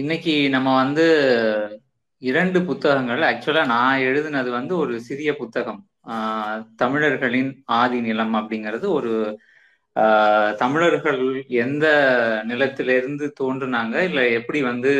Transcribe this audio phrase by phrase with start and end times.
[0.00, 1.04] இன்னைக்கு நம்ம வந்து
[2.18, 3.20] இரண்டு புத்தகங்கள்.
[3.28, 5.78] ஆக்சுவலா நான் எழுதினது வந்து ஒரு சிறிய புத்தகம்.
[6.76, 9.12] தமிழர்களின் ஆதி நிலம் அப்படிங்கிறது ஒரு
[10.62, 11.86] தமிழர்கள் எந்த
[12.48, 14.94] நிலத்திலிருந்து தோன்றுனாங்க இல்ல எப்படி வந்து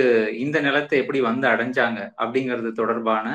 [0.45, 3.27] இந்த நிலத்தை எப்படி வந்து அடைஞ்சாங்க அப்படிங்கிறது தொடர்பான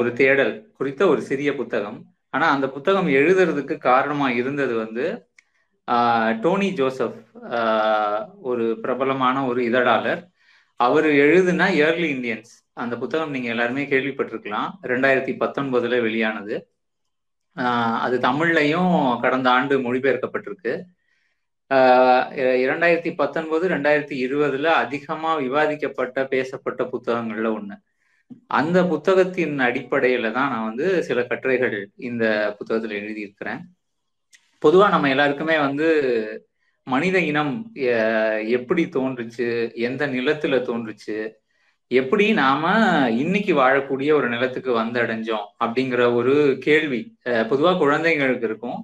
[0.00, 1.98] ஒரு தேடல் குறித்த ஒரு சிறிய புத்தகம்.
[2.30, 5.06] ஆனா அந்த புத்தகம் எழுதுறதுக்கு காரணமா இருந்தது வந்து
[6.44, 7.18] டோனி ஜோசப்
[8.50, 10.22] ஒரு பிரபலமான ஒரு இதழாளர்.
[10.84, 14.68] அவர் எழுதுனா ஏர்லி இந்தியன்ஸ் அந்த புத்தகம் நீங்க எல்லாருமே கேள்விப்பட்டிருக்கலாம்.
[14.90, 16.54] ரெண்டாயிரத்தி பத்தொன்பதுல வெளியானது.
[18.04, 18.92] அது தமிழ்லையும்
[19.24, 20.74] கடந்த ஆண்டு மொழிபெயர்க்கப்பட்டிருக்கு.
[22.64, 27.76] இரண்டாயிரத்தி பத்தொன்பது ரெண்டாயிரத்தி இருபதுல அதிகமா விவாதிக்கப்பட்ட பேசப்பட்ட புத்தகங்கள்ல ஒண்ணு.
[28.58, 31.76] அந்த புத்தகத்தின் அடிப்படையில தான் நான் வந்து சில கட்டுரைகள்
[32.08, 32.24] இந்த
[32.58, 33.60] புத்தகத்துல எழுதியிருக்கிறேன்.
[34.64, 35.88] பொதுவா நம்ம எல்லாருக்குமே வந்து
[36.86, 37.52] மனித இனம்
[38.48, 39.48] எப்படி தோன்றுச்சு
[39.86, 41.16] எந்த நிலத்துல தோன்றுச்சு
[41.90, 42.64] எப்படி நாம
[43.10, 47.00] இன்னைக்கு வாழக்கூடிய ஒரு நிலத்துக்கு வந்தடைஞ்சோம் அப்படிங்கிற ஒரு கேள்வி.
[47.50, 48.78] பொதுவா குழந்தைங்களுக்கு இருக்கும்.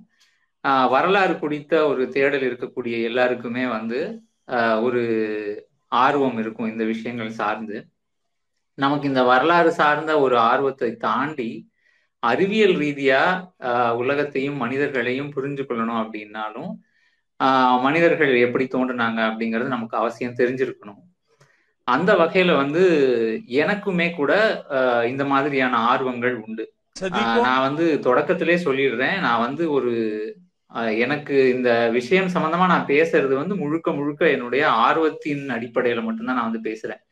[0.95, 4.01] வரலாறு குறித்த ஒரு தேடல் இருக்கக்கூடிய எல்லாருக்குமே வந்து
[4.83, 5.03] ஒரு
[5.87, 7.77] ஆர்வம் இருக்கும் இந்த விஷயங்கள் சார்ந்து.
[8.79, 11.51] நமக்கு இந்த வரலாறு சார்ந்த ஒரு ஆர்வத்தை தாண்டி
[12.23, 13.23] அறிவியல் ரீதியா
[14.03, 16.71] உலகத்தையும் மனிதர்களையும் புரிஞ்சு கொள்ளணும் அப்படின்னாலும்
[17.85, 21.03] மனிதர்கள் எப்படி தோன்றுனாங்க அப்படிங்கிறது நமக்கு அவசியம் தெரிஞ்சிருக்கணும்.
[21.89, 22.83] அந்த வகையில வந்து
[23.61, 24.33] எனக்குமே கூட
[25.13, 26.65] இந்த மாதிரியான ஆர்வங்கள் உண்டு.
[27.47, 29.19] நான் வந்து தொடக்கத்திலே சொல்லிடுறேன்.
[29.27, 29.93] நான் வந்து ஒரு
[31.05, 36.67] எனக்கு இந்த விஷயம் சம்பந்தமா நான் பேசுறது வந்து முழுக்க முழுக்க என்னுடைய ஆர்வத்தின் அடிப்படையில மட்டும்தான் நான் வந்து
[36.71, 37.03] பேசுறேன்.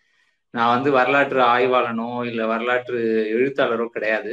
[0.55, 2.99] நான் வந்து வரலாற்று ஆய்வாளனோ இல்ல வரலாற்று
[3.37, 4.33] எழுத்தாளரோ கிடையாது.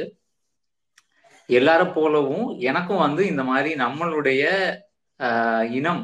[1.49, 4.43] எல்லாரும் போலவும் எனக்கும் வந்து இந்த மாதிரி நம்மளுடைய
[5.71, 6.03] இனம்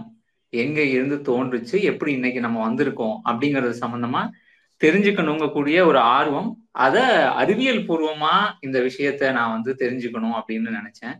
[0.49, 4.29] எங்க இருந்து தோன்றுச்சு எப்படி இன்னைக்கு நம்ம வந்திருக்கோம் அப்படிங்கறது சம்பந்தமா
[4.81, 6.49] தெரிஞ்சுக்கணுங்க கூடிய ஒரு ஆர்வம்.
[6.71, 6.97] அத
[7.31, 11.15] அறிவியல் பூர்வமா இந்த விஷயத்த நான் வந்து தெரிஞ்சுக்கணும் அப்படின்னு நினைச்சேன்.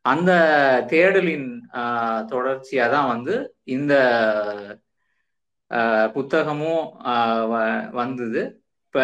[0.00, 0.32] அந்த
[0.88, 3.94] தேடலின் ஆஹ் தொடர்ச்சியா தான் வந்து இந்த
[6.14, 6.86] புத்தகமும்
[7.90, 8.62] வந்தது.
[8.86, 9.00] இப்ப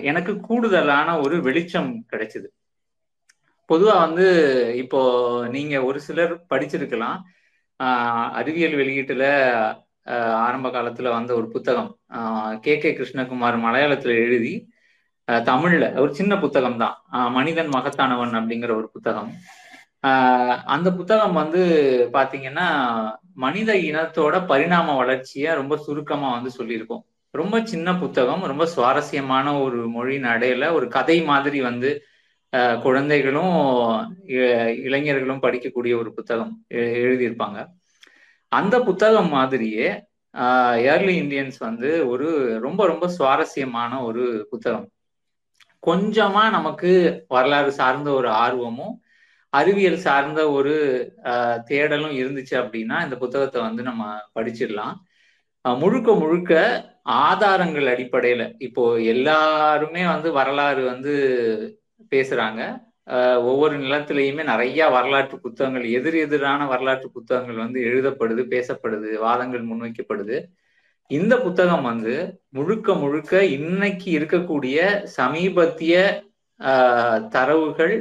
[0.00, 2.48] எனக்கு கூடுதலான ஒரு வெளிச்சம் கிடைச்சது.
[3.68, 4.26] பொதுவா வந்து
[4.76, 5.00] இப்போ
[5.50, 7.18] நீங்க ஒரு சிலர் படிச்சிருக்கலாம்.
[7.80, 9.24] அறிவியல் வெளியீட்டுல
[10.46, 11.90] ஆரம்ப காலத்துல வந்த ஒரு புத்தகம்.
[12.60, 12.78] கே.
[12.78, 12.90] கே.
[12.92, 14.54] கிருஷ்ணகுமார் மலையாளத்துல எழுதி
[15.28, 16.96] தமிழ்ல ஒரு சின்ன புத்தகம் தான்.
[17.32, 19.30] மனிதன் மகத்தானவன் அப்படிங்கிற ஒரு புத்தகம்.
[20.66, 21.62] அந்த புத்தகம் வந்து
[22.12, 22.66] பாத்தீங்கன்னா
[23.36, 27.04] மனித இனத்தோட பரிணாம வளர்ச்சிய ரொம்ப சுருக்கமா வந்து சொல்லியிருக்கோம்.
[27.34, 31.90] ரொம்ப சின்ன புத்தகம் ரொம்ப சுவாரஸ்யமான ஒரு மொழி நடையில ஒரு கதை மாதிரி வந்து
[32.82, 33.56] குழந்தைகளும்
[34.86, 36.52] இளைஞர்களும் படிக்கக்கூடிய ஒரு புத்தகம்
[37.02, 37.58] எழுதியிருப்பாங்க.
[38.52, 39.88] அந்த புத்தகம் மாதிரியே
[40.92, 42.28] ஏர்லி இந்தியன்ஸ் வந்து ஒரு
[42.60, 44.86] ரொம்ப ரொம்ப சுவாரஸ்யமான ஒரு புத்தகம்.
[45.82, 46.90] கொஞ்சமா நமக்கு
[47.28, 48.94] வரலாறு சார்ந்த ஒரு ஆர்வமும்
[49.52, 50.74] அறிவியல் சார்ந்த ஒரு
[51.70, 54.04] தேடலும் இருந்துச்சு அப்படின்னா இந்த புத்தகத்தை வந்து நம்ம
[54.36, 54.96] படிச்சிடலாம்.
[55.64, 56.52] முழுக்க முழுக்க
[57.22, 58.82] ஆதாரங்கள் அடிப்படையில இப்போ
[59.14, 61.14] எல்லாருமே வந்து வரலாறு வந்து
[62.14, 62.62] பேசுறாங்க.
[63.50, 70.38] ஒவ்வொரு நிலத்திலையுமே நிறைய வரலாற்று புத்தகங்கள் எதிர் எதிரான வரலாற்று புத்தகங்கள் வந்து எழுதப்படுது பேசப்படுது வாதங்கள் முன்வைக்கப்படுது.
[71.10, 72.14] இந்த புத்தகம் வந்து
[72.56, 74.78] முழுக்க முழுக்க இன்னைக்கு இருக்கக்கூடிய
[75.18, 75.94] சமீபத்திய
[77.36, 77.94] தரவுகள்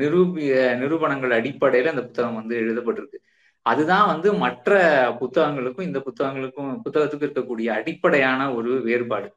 [0.00, 0.44] நிரூபி
[0.82, 3.18] நிரூபணங்கள் அடிப்படையில இந்த புத்தகம் வந்து எழுதப்பட்டிருக்கு.
[3.66, 4.72] அதுதான் வந்து மற்ற
[5.20, 9.28] புத்தகங்களுக்கும் இந்த புத்தகங்களுக்கும் புத்தகத்துக்கு இருக்கக்கூடிய அடிப்படையான ஒரு வேறுபாடு.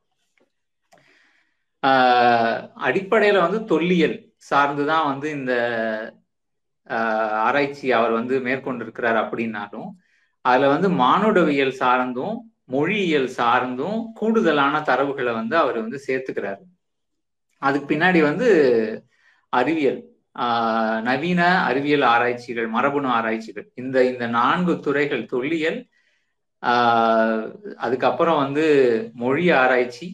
[2.84, 4.18] அடிப்படையில வந்து தொல்லியல்
[4.50, 5.54] சார்ந்துதான் வந்து இந்த
[7.48, 9.90] ஆராய்ச்சி அவர் வந்து மேற்கொண்டிருக்கிறார் அப்படின்னாலும்
[10.46, 12.38] அதுல வந்து மானுடவியல் சார்ந்தும்
[12.68, 16.64] மொழியியல் சார்ந்தும் கூடுதலான தரவுகளை வந்து அவர் வந்து சேர்த்துக்கிறாரு.
[17.62, 18.48] அதுக்கு பின்னாடி வந்து
[19.54, 20.00] அறிவியல்
[21.04, 25.80] நவீன அறிவியல் ஆராய்ச்சிகள் மரபணு ஆராய்ச்சிகள் இந்த இந்த நான்கு துறைகள் தொல்லியல்
[27.78, 28.66] அதுக்கப்புறம் வந்து
[29.14, 30.08] மொழி ஆராய்ச்சி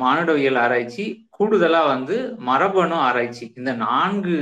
[0.00, 1.04] மானுடவியல் ஆராய்ச்சி
[1.38, 3.52] கூடுதலா வந்து மரபணு ஆராய்ச்சி.
[3.56, 4.36] இந்த நான்கு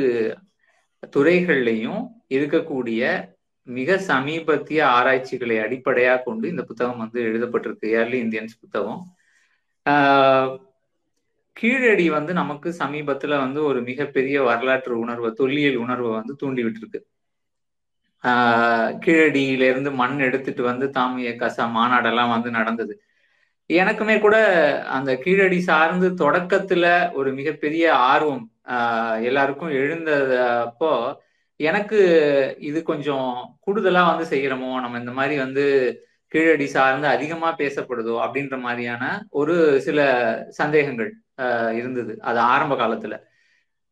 [1.17, 3.03] துறைகள்லையும் இருக்கக்கூடிய
[3.69, 7.87] மிக சமீபத்திய ஆராய்ச்சிகளை அடிப்படையா கொண்டு இந்த புத்தகம் வந்து எழுதப்பட்டிருக்கு.
[7.99, 9.03] ஏர்லி இந்தியன்ஸ் புத்தகம்.
[11.57, 17.01] கீழடி வந்து நமக்கு சமீபத்துல வந்து ஒரு மிகப்பெரிய வரலாற்று உணர்வை தொல்லியல் உணர்வை வந்து தூண்டி விட்டுருக்கு
[18.25, 22.95] ஆஹ் கீழடியில இருந்து மண் எடுத்துட்டு வந்து தாமிய கசா மாநாடெல்லாம் வந்து நடந்தது.
[23.71, 24.37] எனக்குமே கூட
[24.97, 26.85] அந்த கீழடி சார்ந்து தொடக்கத்துல
[27.15, 28.45] ஒரு மிகப்பெரிய ஆர்வம்
[28.75, 30.93] ஆஹ் எல்லாருக்கும் எழுந்ததப்போ
[31.61, 31.99] எனக்கு
[32.69, 33.29] இது கொஞ்சம்
[33.65, 35.65] கூடுதலா வந்து செய்யறோமோ நம்ம இந்த மாதிரி வந்து
[36.33, 39.99] கீழடி சார்ந்து அதிகமா பேசப்படுதோ அப்படின்ற மாதிரியான ஒரு சில
[40.59, 41.11] சந்தேகங்கள்
[41.79, 43.15] இருந்தது அது ஆரம்ப காலத்துல.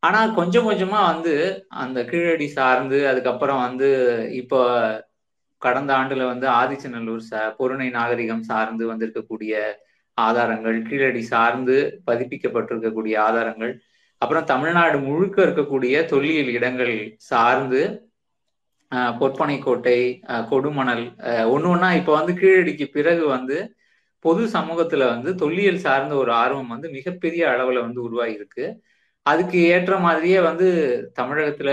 [0.02, 1.34] ஆனா கொஞ்சம் கொஞ்சமா வந்து
[1.82, 3.88] அந்த கீழடி சார்ந்து அதுக்கப்புறம் வந்து
[4.40, 4.60] இப்போ
[5.62, 9.54] கடந்த ஆண்டுல வந்து ஆதிச்சநல்லூர் ச பொருணை நாகரிகம் சார்ந்து வந்திருக்கக்கூடிய
[10.18, 11.76] ஆதாரங்கள் கீழடி சார்ந்து
[12.06, 13.72] பதிப்பிக்கப்பட்டிருக்கக்கூடிய ஆதாரங்கள்
[14.22, 16.94] அப்புறம் தமிழ்நாடு முழுக்க இருக்கக்கூடிய தொல்லியல் இடங்கள்
[17.30, 17.80] சார்ந்து
[19.18, 19.98] பொற்பனை கோட்டை
[20.50, 21.04] கொடுமணல்
[21.50, 23.56] ஒன்று ஒன்றா இப்போ வந்து கீழடிக்கு பிறகு வந்து
[24.24, 28.66] பொது சமூகத்துல வந்து தொல்லியல் சார்ந்த ஒரு ஆர்வம் வந்து மிகப்பெரிய அளவுல வந்து உருவாகி இருக்கு
[29.26, 30.68] அதுக்கு ஏற்ற மாதிரியே வந்து
[31.16, 31.70] தமிழகத்துல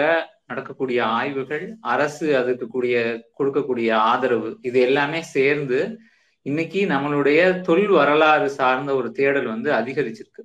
[0.49, 2.97] நடக்கக்கூடிய ஆய்வுகள் அரசு அதுக்கு கூடிய
[3.39, 5.79] கொடுக்கக்கூடிய ஆதரவு இது எல்லாமே சேர்ந்து
[6.41, 10.43] இன்னைக்கு நம்மளுடைய தொல் வரலாறு சார்ந்த ஒரு தேடல் வந்து அதிகரிச்சிருக்கு.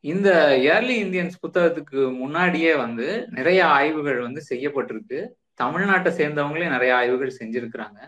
[0.00, 5.18] இந்த ஏர்லி இந்தியன்ஸ் புத்தகத்துக்கு முன்னாடியே வந்து நிறைய ஆய்வுகள் வந்து செய்யப்பட்டிருக்கு.
[5.62, 8.00] தமிழ்நாட்டை சேர்ந்தவங்களே நிறைய ஆய்வுகள் செஞ்சிருக்கிறாங்க.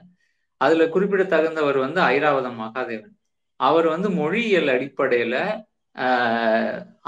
[0.56, 3.14] அதுல குறிப்பிடத்தகுந்தவர் வந்து ஐராவதம் மகாதேவன்.
[3.56, 5.36] அவர் வந்து மொழியியல் அடிப்படையில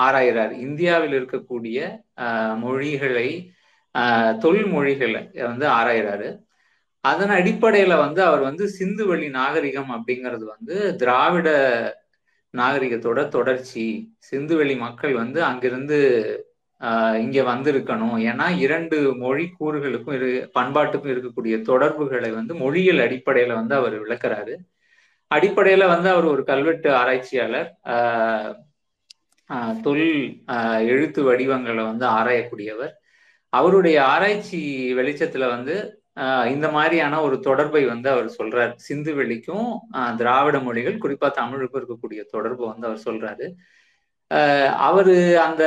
[0.07, 0.53] ஆராயிறார்.
[0.67, 1.79] இந்தியாவில் இருக்கக்கூடிய
[2.65, 3.29] மொழிகளை
[4.41, 6.29] தொழில் மொழிகளை வந்து ஆராயிறாரு.
[7.01, 11.49] அதன் அடிப்படையில வந்து அவர் வந்து சிந்து வழி நாகரிகம் அப்படிங்கிறது வந்து திராவிட
[12.55, 13.87] நாகரிகத்தோட தொடர்ச்சி.
[14.29, 15.99] சிந்துவெளி மக்கள் வந்து அங்கிருந்து
[17.25, 18.17] இங்க வந்திருக்கணும்.
[18.31, 24.55] ஏன்னா இரண்டு மொழி கூறுகளுக்கும் இரு பண்பாட்டுக்கும் இருக்கக்கூடிய தொடர்புகளை வந்து மொழியியல் அடிப்படையில வந்து அவர் விளக்குறாரு.
[25.31, 27.71] அடிப்படையில வந்து அவர் ஒரு கல்வெட்டு ஆராய்ச்சியாளர்.
[29.85, 30.09] தொல்
[30.93, 32.95] எழுத்து வடிவங்களை வந்து ஆராயக்கூடியவர்.
[33.53, 34.61] அவருடைய ஆராய்ச்சி
[34.99, 35.77] வெளிச்சத்துல வந்து
[36.53, 38.73] இந்த மாதிரியான ஒரு தொடர்பை வந்து அவர் சொல்றாரு.
[38.87, 39.69] சிந்து வெளிக்கும்
[40.21, 43.47] திராவிட மொழிகள் குறிப்பா தமிழுக்கும் இருக்கக்கூடிய தொடர்பு வந்து அவர் சொல்றாரு.
[44.89, 45.17] அவரு
[45.47, 45.65] அந்த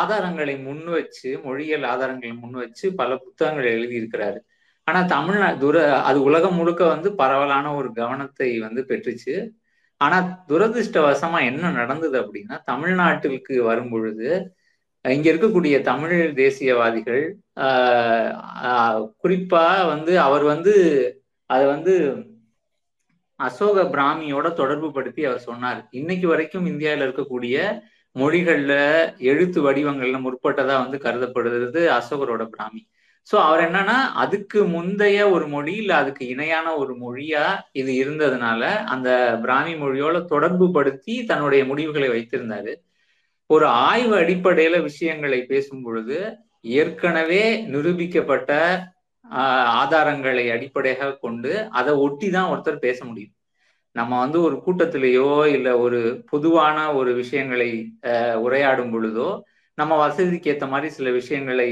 [0.00, 4.38] ஆதாரங்களை முன் வச்சு மொழியியல் ஆதாரங்களை முன் வச்சு பல புத்தகங்கள் எழுதியிருக்கிறாரு.
[4.88, 5.76] ஆனா தமிழ்நா துர
[6.08, 9.34] அது உலகம் முழுக்க வந்து பரவலான ஒரு கவனத்தை வந்து பெற்றுச்சு.
[9.96, 14.28] ஆனா துரதிருஷ்டவசமா என்ன நடந்தது அப்படின்னா தமிழ்நாட்டிற்கு வரும் பொழுது
[15.04, 17.24] இங்க இருக்கக்கூடிய தமிழ் தேசியவாதிகள்
[19.22, 20.74] குறிப்பா வந்து அவர் வந்து
[21.50, 21.94] அதை வந்து
[23.40, 25.80] அசோக பிராமியோட தொடர்பு படுத்தி அவர் சொன்னார்.
[25.90, 27.56] இன்னைக்கு வரைக்கும் இந்தியாவில் இருக்கக்கூடிய
[28.16, 28.72] மொழிகள்ல
[29.18, 32.82] எழுத்து வடிவங்கள்ல முற்பட்டதா வந்து கருதப்படுறது அசோகரோட பிராமி.
[33.26, 38.62] சோ அவர் என்னன்னா அதுக்கு முந்தைய ஒரு மொழி இல்ல அதுக்கு இணையான ஒரு மொழியா இது இருந்ததுனால
[38.94, 39.08] அந்த
[39.42, 42.74] பிராமி மொழியோட தொடர்பு படுத்தி தன்னுடைய முடிவுகளை வைத்திருந்தாரு.
[43.50, 46.18] ஒரு ஆய்வு அடிப்படையில விஷயங்களை பேசும் பொழுது
[46.80, 48.52] ஏற்கனவே நிரூபிக்கப்பட்ட
[49.82, 53.34] ஆதாரங்களை அடிப்படையாக கொண்டு அதை ஒட்டி தான் ஒருத்தர் பேச முடியும்.
[53.96, 55.98] நம்ம வந்து ஒரு கூட்டத்திலேயோ இல்ல ஒரு
[56.30, 57.70] பொதுவான ஒரு விஷயங்களை
[58.46, 59.28] உரையாடும் பொழுதோ
[59.74, 61.68] நம்ம வசதிக்கு ஏற்ற மாதிரி சில விஷயங்களை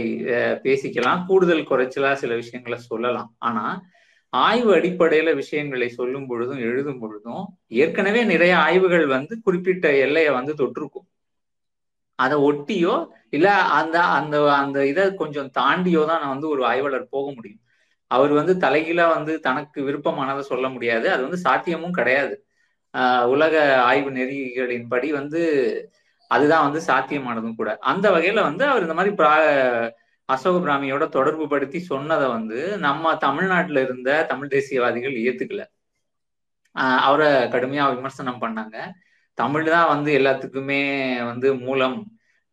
[0.64, 1.26] பேசிக்கலாம்.
[1.26, 3.34] கூடுதல் குறைச்சலா சில விஷயங்களை சொல்லலாம்.
[3.38, 3.82] ஆனா
[4.32, 11.08] ஆய்வு அடிப்படையில விஷயங்களை சொல்லும் பொழுதும் எழுதும் பொழுதும் ஏற்கனவே நிறைய ஆய்வுகள் வந்து குறிப்பிட்ட எல்லையை வந்து தொற்றுக்கும்
[12.14, 17.32] அதை ஒட்டியோ இல்ல அந்த அந்த அந்த இதை கொஞ்சம் தாண்டியோ தான் நான் வந்து ஒரு ஆய்வாளர் போக
[17.32, 17.60] முடியும்.
[18.06, 21.10] அவர் வந்து தலைகீழா வந்து தனக்கு விருப்பமானதை சொல்ல முடியாது.
[21.10, 22.46] அது வந்து சாத்தியமும் கிடையாது.
[22.94, 25.42] ஆஹ் உலக ஆய்வு நெறிகளின் படி வந்து
[26.34, 27.70] அதுதான் வந்து சாத்தியமானதும் கூட.
[27.80, 29.32] அந்த வகையில வந்து அவர் இந்த மாதிரி பிரா
[30.28, 35.62] அசோக பிராமியோட தொடர்பு படுத்தி சொன்னதை வந்து நம்ம தமிழ்நாட்டுல இருந்த தமிழ் தேசியவாதிகள் ஏத்துக்கல.
[36.74, 38.76] ஆஹ் அவரை கடுமையா விமர்சனம் பண்ணாங்க.
[39.38, 40.82] தமிழ் தான் வந்து எல்லாத்துக்குமே
[41.24, 41.98] வந்து மூலம்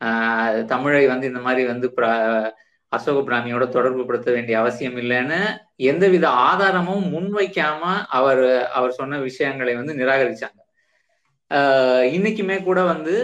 [0.01, 1.87] ஆஹ் தமிழை வந்து இந்த மாதிரி வந்து
[2.91, 5.39] அசோக பிராமியோட தொடர்பு படுத்த வேண்டிய அவசியம் இல்லைன்னு
[5.75, 10.59] எந்தவித ஆதாரமும் முன்வைக்காம அவர் அவர் சொன்ன விஷயங்களை வந்து நிராகரிச்சாங்க.
[11.49, 13.15] ஆஹ் இன்னைக்குமே கூட வந்து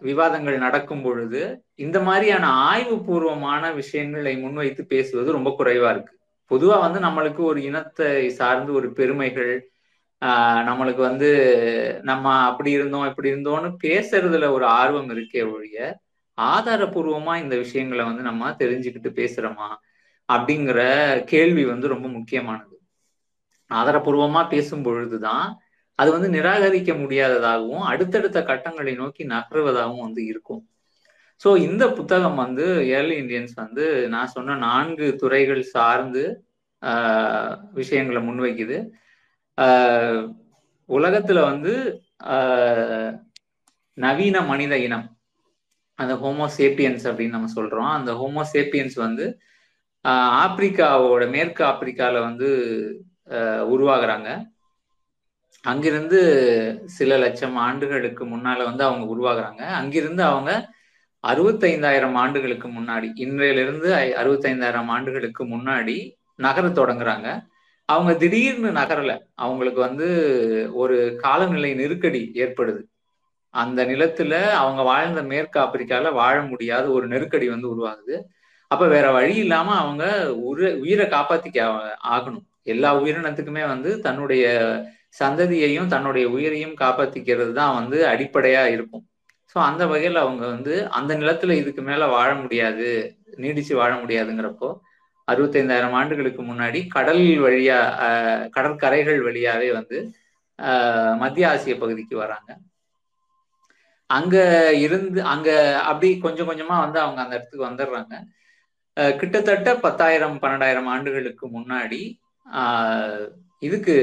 [0.00, 6.18] விவாதங்கள் நடக்கும் பொழுது இந்த மாதிரியான ஆய்வு பூர்வமான விஷயங்களை முன்வைத்து பேசுவது ரொம்ப குறைவா இருக்கு.
[6.50, 9.70] பொதுவா வந்து நம்மளுக்கு ஒரு இனத்தை சார்ந்து ஒரு பெருமைகள்
[10.24, 11.30] ஆஹ் நம்மளுக்கு வந்து
[12.02, 15.98] நம்ம அப்படி இருந்தோம் இப்படி இருந்தோம்னு பேசுறதுல ஒரு ஆர்வம் இருக்கே ஒழிய
[16.40, 19.68] ஆதாரபூர்வமா இந்த விஷயங்களை வந்து நம்ம தெரிஞ்சுக்கிட்டு பேசுறோமா
[20.32, 20.80] அப்படிங்கிற
[21.24, 22.80] கேள்வி வந்து ரொம்ப முக்கியமானது.
[23.74, 25.58] ஆதாரபூர்வமா பேசும் பொழுதுதான்
[25.98, 30.62] அது வந்து நிராகரிக்க முடியாததாகவும் அடுத்தடுத்த கட்டங்களை நோக்கி நகர்வதாகவும் வந்து இருக்கும்.
[31.40, 36.24] ஸோ இந்த புத்தகம் வந்து ஏர்லி இந்தியன்ஸ் வந்து நான் சொன்ன நான்கு துறைகள் சார்ந்து
[37.80, 38.78] விஷயங்களை முன்வைக்குது.
[40.88, 41.74] உலகத்துல வந்து
[43.98, 45.06] நவீன மனித இனம்
[45.98, 47.92] அந்த ஹோமோசேப்பியன்ஸ் அப்படின்னு நம்ம சொல்றோம்.
[47.98, 49.26] அந்த ஹோமோசேப்பியன்ஸ் வந்து
[50.42, 52.48] ஆப்பிரிக்காவோட மேற்கு ஆப்பிரிக்கால வந்து
[53.74, 54.28] உருவாகிறாங்க.
[55.66, 56.18] அங்கிருந்து
[56.96, 59.62] சில லட்சம் ஆண்டுகளுக்கு முன்னால வந்து அவங்க உருவாகிறாங்க.
[59.80, 60.50] அங்கிருந்து அவங்க
[61.24, 63.88] அறுபத்தைந்தாயிரம் ஆண்டுகளுக்கு முன்னாடி இன்றையிலிருந்து
[64.22, 65.96] அறுபத்தைந்தாயிரம் ஆண்டுகளுக்கு முன்னாடி
[66.38, 67.28] நகர தொடங்குறாங்க.
[67.88, 69.12] அவங்க திடீர்னு நகரல.
[69.36, 70.06] அவங்களுக்கு வந்து
[70.74, 72.82] ஒரு காலநிலை நெருக்கடி ஏற்படுது.
[73.54, 78.16] அந்த நிலத்துல அவங்க வாழ்ந்த மேற்கு ஆப்பிரிக்கால வாழ முடியாத ஒரு நெருக்கடி வந்து உருவாகுது.
[78.70, 80.04] அப்ப வேற வழி இல்லாம அவங்க
[80.82, 81.58] உயிரை காப்பாத்திக்க
[82.10, 82.44] ஆகணும்.
[82.66, 84.44] எல்லா உயிரினத்துக்குமே வந்து தன்னுடைய
[85.14, 89.04] சந்ததியையும் தன்னுடைய உயிரையும் காப்பாத்திக்கிறது தான் வந்து அடிப்படையா இருக்கும்.
[89.52, 92.88] ஸோ அந்த வகையில் அவங்க வந்து அந்த நிலத்துல இதுக்கு மேல வாழ முடியாது
[93.42, 94.68] நீடிச்சு வாழ முடியாதுங்கிறப்போ
[95.28, 97.78] அறுபத்தைந்தாயிரம் ஆண்டுகளுக்கு முன்னாடி கடல் வழியா
[98.56, 99.98] கடற்கரைகள் வழியாவே வந்து
[101.22, 102.50] மத்திய ஆசிய பகுதிக்கு வராங்க.
[104.10, 104.36] அங்க
[104.84, 105.48] இருந்து அங்க
[105.90, 108.14] அப்படி கொஞ்சம் கொஞ்சமா வந்து அவங்க அந்த இடத்துக்கு வந்துடுறாங்க.
[109.20, 112.00] கிட்டத்தட்ட பத்தாயிரம் பன்னெண்டாயிரம் ஆண்டுகளுக்கு முன்னாடி
[113.62, 113.96] இதுக்கு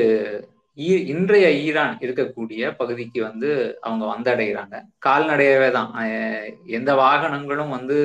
[1.13, 3.49] இன்றைய ஈரான் இருக்கக்கூடிய பகுதிக்கு வந்து
[3.87, 4.75] அவங்க வந்தடைகிறாங்க.
[5.07, 5.91] கால்நடையவே தான்.
[6.77, 7.97] எந்த வாகனங்களும் வந்து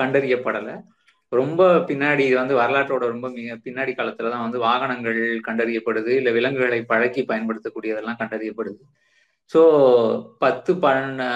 [0.00, 0.74] கண்டறியப்படலை.
[1.32, 6.80] ரொம்ப பின்னாடி இது வந்து வரலாற்றோட ரொம்ப மிக பின்னாடி காலத்துல தான் வந்து வாகனங்கள் கண்டறியப்படுது இல்லை விலங்குகளை
[6.92, 8.80] பழக்கி பயன்படுத்தக்கூடியதெல்லாம் கண்டறியப்படுது.
[9.50, 9.60] ஸோ
[10.44, 11.26] பத்து பன்ன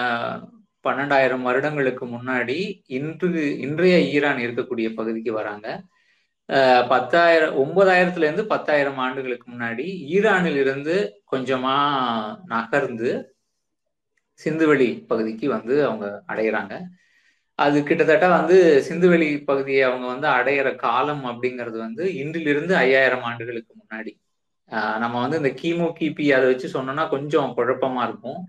[0.85, 2.57] பன்னெண்டாயிரம் வருடங்களுக்கு முன்னாடி
[2.97, 5.67] இன்று இன்றைய ஈரான் இருக்கக்கூடிய பகுதிக்கு வராங்க.
[6.89, 9.85] பத்தாயிரம் ஒன்பதாயிரத்துல இருந்து பத்தாயிரம் ஆண்டுகளுக்கு முன்னாடி
[10.15, 10.95] ஈரானில் இருந்து
[11.31, 11.75] கொஞ்சமா
[12.45, 13.11] நகர்ந்து
[14.39, 16.73] சிந்துவெளி பகுதிக்கு வந்து அவங்க அடையிறாங்க.
[17.59, 18.57] அது கிட்டத்தட்ட வந்து
[18.89, 24.11] சிந்துவெளி பகுதியை அவங்க வந்து அடையிற காலம் அப்படிங்கிறது வந்து இன்றிலிருந்து ஐயாயிரம் ஆண்டுகளுக்கு முன்னாடி.
[25.03, 28.39] நம்ம வந்து இந்த கிமு கிபி அதை வச்சு சொன்னோம்னா கொஞ்சம் குழப்பமா இருக்கும்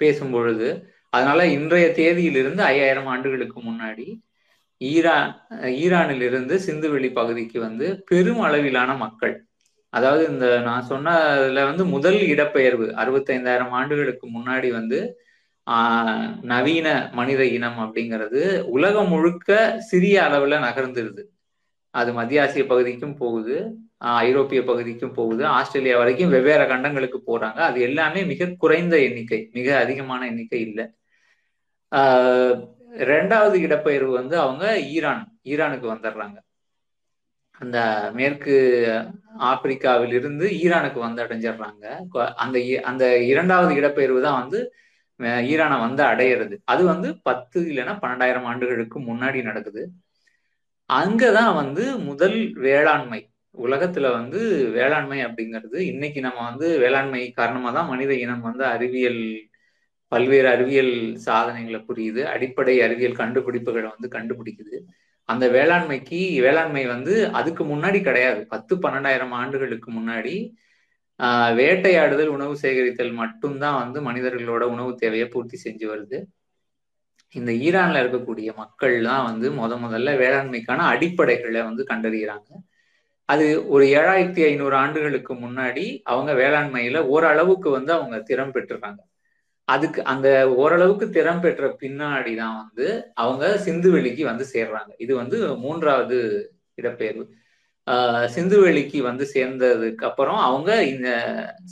[0.00, 0.68] பேசும் பொழுது
[1.12, 4.06] அதனால இன்றைய தேதியிலிருந்து ஐயாயிரம் ஆண்டுகளுக்கு முன்னாடி
[4.90, 5.30] ஈரான்
[5.80, 9.34] ஈரானிலிருந்து சிந்துவெளி பகுதிக்கு வந்து பெரும் அளவிலான மக்கள்.
[9.92, 15.00] அதாவது இந்த நான் சொன்னதுல வந்து முதல் இடப்பெயர்வு அறுபத்தைந்தாயிரம் ஆண்டுகளுக்கு முன்னாடி வந்து
[15.66, 18.40] ஆஹ் நவீன மனித இனம் அப்படிங்கிறது
[18.76, 19.50] உலகம் முழுக்க
[19.90, 21.22] சிறிய அளவுல நகர்ந்துருது.
[21.94, 23.56] அது மத்திய ஆசிய பகுதிக்கும் போகுது
[24.22, 27.58] ஐரோப்பிய பகுதிக்கும் போகுது ஆஸ்திரேலியா வரைக்கும் வெவ்வேறு கண்டங்களுக்கு போறாங்க.
[27.68, 30.86] அது எல்லாமே மிக குறைந்த எண்ணிக்கை மிக அதிகமான எண்ணிக்கை இல்லை.
[32.92, 36.38] ரெண்டாவது இடப்பெயர்வு வந்து அவங்க ஈரான் ஈரானுக்கு வந்துடுறாங்க.
[37.60, 37.78] அந்த
[38.14, 38.54] மேற்கு
[39.50, 41.84] ஆப்பிரிக்காவில் இருந்து ஈரானுக்கு வந்து அடைஞ்சிடுறாங்க
[42.36, 44.60] அந்த அந்த இரண்டாவது இடப்பெயர்வு தான் வந்து
[45.52, 46.56] ஈரானை வந்து அடையிறது.
[46.64, 49.82] அது வந்து பத்து இல்லைன்னா பன்னெண்டாயிரம் ஆண்டுகளுக்கு முன்னாடி நடக்குது.
[50.90, 53.20] அங்கதான் வந்து முதல் வேளாண்மை.
[53.54, 54.40] உலகத்துல வந்து
[54.72, 59.22] வேளாண்மை அப்படிங்கிறது இன்னைக்கு நம்ம வந்து வேளாண்மை காரணமா தான் மனித இனம் வந்து அறிவியல்
[60.12, 62.22] பல்வேறு அறிவியல் சாதனைகளை புரியுது.
[62.34, 64.78] அடிப்படை அறிவியல் கண்டுபிடிப்புகளை வந்து கண்டுபிடிக்குது.
[65.28, 68.46] அந்த வேளாண்மைக்கு வேளாண்மை வந்து அதுக்கு முன்னாடி கிடையாது.
[68.46, 70.34] பத்து பன்னெண்டாயிரம் ஆண்டுகளுக்கு முன்னாடி
[71.20, 76.18] ஆஹ் வேட்டையாடுதல் உணவு சேகரித்தல் மட்டும்தான் வந்து மனிதர்களோட உணவு தேவையை பூர்த்தி செஞ்சு வருது.
[77.34, 82.48] இந்த ஈரான்ல இருக்கக்கூடிய மக்கள் தான் வந்து முத முதல்ல வேளாண்மைக்கான அடிப்படைகளை வந்து கண்டறிகிறாங்க.
[83.28, 89.00] அது ஒரு ஏழாயிரத்தி ஐநூறு ஆண்டுகளுக்கு முன்னாடி அவங்க வேளாண்மையில ஓரளவுக்கு வந்து அவங்க திறம் பெற்றுறாங்க
[89.64, 94.90] அதுக்கு அந்த ஓரளவுக்கு திறம் பெற்ற பின்னாடி தான் வந்து அவங்க சிந்துவெளிக்கு வந்து சேர்றாங்க.
[94.98, 96.50] இது வந்து மூன்றாவது
[96.82, 97.26] இடப்பெயர்வு.
[97.90, 101.08] ஆஹ் சிந்துவெளிக்கு வந்து சேர்ந்ததுக்கு அப்புறம் அவங்க இந்த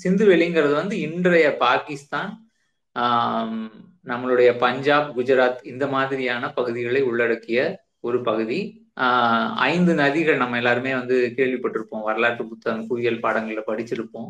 [0.04, 2.50] சிந்துவெளிங்கிறது வந்து இன்றைய பாகிஸ்தான்
[2.98, 3.70] ஆஹ்
[4.04, 8.88] நம்மளுடைய பஞ்சாப் குஜராத் இந்த மாதிரியான பகுதிகளை உள்ளடக்கிய ஒரு பகுதி.
[9.00, 12.02] ஆஹ் ஐந்து நதிகள் நம்ம எல்லாருமே வந்து கேள்விப்பட்டிருப்போம்.
[12.02, 14.28] வரலாற்று புத்தகம் புவியியல் பாடங்களில் படிச்சிருப்போம்.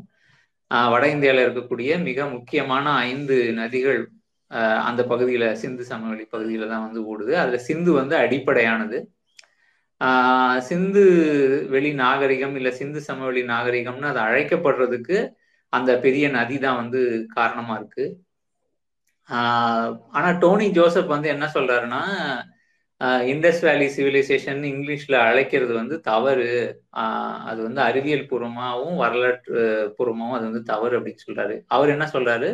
[0.90, 4.00] வட இந்தியாவில் இருக்கக்கூடிய மிக முக்கியமான ஐந்து நதிகள்
[4.88, 7.32] அந்த பகுதியில சிந்து சமவெளி பகுதியில தான் வந்து ஓடுது.
[7.42, 8.98] அதுல சிந்து வந்து அடிப்படையானது.
[10.00, 11.02] ஆஹ் சிந்து
[11.70, 15.18] வெளி நாகரிகம் இல்ல சிந்து சமவெளி நாகரிகம்னு அது அழைக்கப்படுறதுக்கு
[15.72, 17.00] அந்த பெரிய நதி தான் வந்து
[17.34, 18.04] காரணமா இருக்கு.
[19.28, 22.00] ஆஹ் ஆனா டோனி ஜோசப் வந்து என்ன சொல்றாருன்னா
[23.32, 26.48] இண்டஸ் வேலி சிவிலைசேஷன் இங்கிலீஷ்ல அழைக்கிறது வந்து தவறு.
[27.50, 29.62] அது வந்து அறிவியல் பூர்வமாகவும் வரலாற்று
[29.98, 31.56] பூர்வமாகவும் அது வந்து தவறு அப்படின்னு சொல்றாரு.
[31.76, 32.50] அவர் என்ன சொல்றாரு?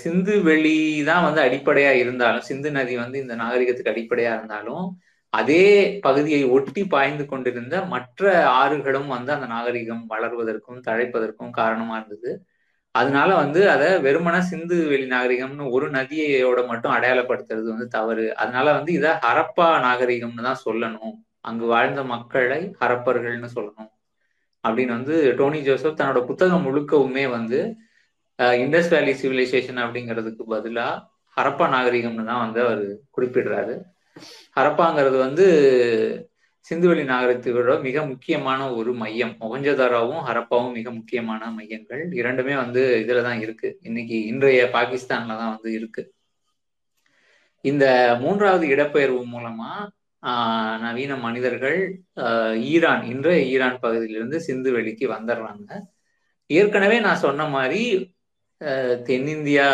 [0.00, 4.86] சிந்து வெளி தான் வந்து அடிப்படையா இருந்தாலும் சிந்து நதி வந்து இந்த நாகரிகத்துக்கு அடிப்படையா இருந்தாலும்
[5.32, 5.66] அதே
[6.06, 8.22] பகுதியை ஒட்டி பாய்ந்து கொண்டிருந்த மற்ற
[8.62, 12.32] ஆறுகளும் வந்து அந்த நாகரிகம் வளர்வதற்கும் தழைப்பதற்கும் காரணமா இருந்தது.
[12.94, 18.26] அதனால வந்து அதை வெறுமன சிந்து வெளி நாகரிகம்னு ஒரு நதியோட மட்டும் அடையாளப்படுத்துறது வந்து தவறு.
[18.42, 21.14] அதனால வந்து இதை ஹரப்பா நாகரிகம்னு தான் சொல்லணும்.
[21.40, 23.90] அங்கு வாழ்ந்த மக்களை ஹரப்பர்கள்னு சொல்லணும்.
[24.64, 27.60] அப்படின்னு வந்து டோனி ஜோசப் தன்னோட புத்தகம் முழுக்கவுமே வந்து
[28.58, 30.86] இண்டஸ் வேலி சிவிலைசேஷன் அப்படிங்கிறதுக்கு பதிலா
[31.36, 32.84] ஹரப்பா நாகரிகம்னு தான் வந்து அவர்
[33.16, 33.74] குறிப்பிடுறாரு.
[34.56, 35.46] ஹரப்பாங்கிறது வந்து
[36.70, 39.36] சிந்துவெளி நாகரிகத்தோட மிக முக்கியமான ஒரு மையம்.
[39.40, 42.12] மொகஞ்சதாராவும் ஹரப்பாவும் மிக முக்கியமான மையங்கள்.
[42.12, 43.78] இரண்டுமே வந்து இதுல தான் இருக்கு.
[43.82, 46.14] இன்னைக்கு இன்றைய பாகிஸ்தான்ல தான் வந்து இருக்கு.
[47.60, 49.72] இந்த மூன்றாவது இடப்பெயர்வு மூலமா
[50.22, 51.78] ஆஹ் நவீன மனிதர்கள்
[52.16, 55.70] ஆஹ் ஈரான் இன்றைய ஈரான் பகுதியிலிருந்து சிந்து வெளிக்கு வந்துடுறாங்க.
[56.46, 57.82] ஏற்கனவே நான் சொன்ன மாதிரி
[58.60, 59.68] ஆஹ் தென்னிந்தியா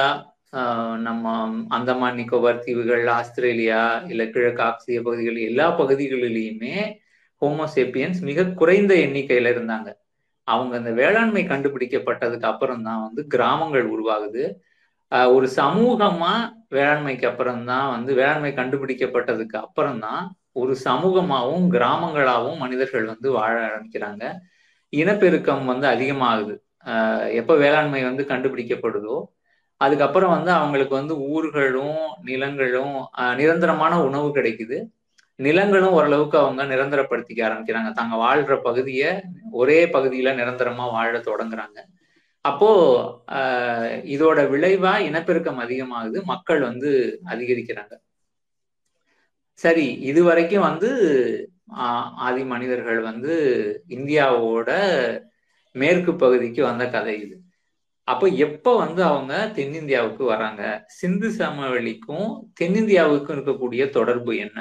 [0.99, 6.97] நம்ம அந்தமான் நிக்கோபார் தீவுகள் ஆஸ்திரேலியா இல்ல கிழக்கு ஆசிய பகுதிகள் எல்லா பகுதிகளிலுமே
[7.43, 9.89] ஹோமோசேப்பியன்ஸ் மிக குறைந்த எண்ணிக்கையில இருந்தாங்க.
[10.45, 14.45] அவங்க அந்த வேளாண்மை கண்டுபிடிக்கப்பட்டதுக்கு அப்புறம் தான் வந்து கிராமங்கள் உருவாகுது.
[15.11, 16.33] ஆஹ் ஒரு சமூகமா
[16.71, 24.25] வேளாண்மைக்கு அப்புறம் தான் வந்து வேளாண்மை கண்டுபிடிக்கப்பட்டதுக்கு அப்புறம் தான் ஒரு சமூகமாகவும் கிராமங்களாகவும் மனிதர்கள் வந்து வாழ ஆரம்பிக்கிறாங்க.
[24.93, 26.55] இனப்பெருக்கம் வந்து அதிகமாகுது.
[26.85, 29.17] ஆஹ் எப்ப வேளாண்மை வந்து கண்டுபிடிக்கப்படுதோ
[29.79, 34.79] அதுக்கப்புறம் வந்து அவங்களுக்கு வந்து ஊர்களும் நிலங்களும் நிரந்தரமான உணவு கிடைக்குது.
[35.37, 37.93] நிலங்களும் ஓரளவுக்கு அவங்க நிரந்தரப்படுத்திக்க ஆரம்பிக்கிறாங்க.
[37.93, 41.79] தாங்க வாழ்ற பகுதியை ஒரே பகுதியில நிரந்தரமா வாழ தொடங்குறாங்க.
[42.41, 42.71] அப்போ
[43.33, 46.23] ஆஹ் இதோட விளைவா இனப்பெருக்கம் அதிகமாகுது.
[46.23, 47.95] மக்கள் வந்து அதிகரிக்கிறாங்க.
[49.53, 50.91] சரி இது வரைக்கும் வந்து
[51.71, 53.35] ஆஹ் ஆதி மனிதர்கள் வந்து
[53.89, 54.71] இந்தியாவோட
[55.73, 57.41] மேற்கு பகுதிக்கு வந்த கதை இது.
[58.11, 60.63] அப்போ எப்ப வந்து அவங்க தென்னிந்தியாவுக்கு வராங்க?
[60.99, 62.29] சிந்து சமவெளிக்கும்
[62.61, 64.59] தென்னிந்தியாவுக்கும் இருக்கக்கூடிய தொடர்பு என்ன?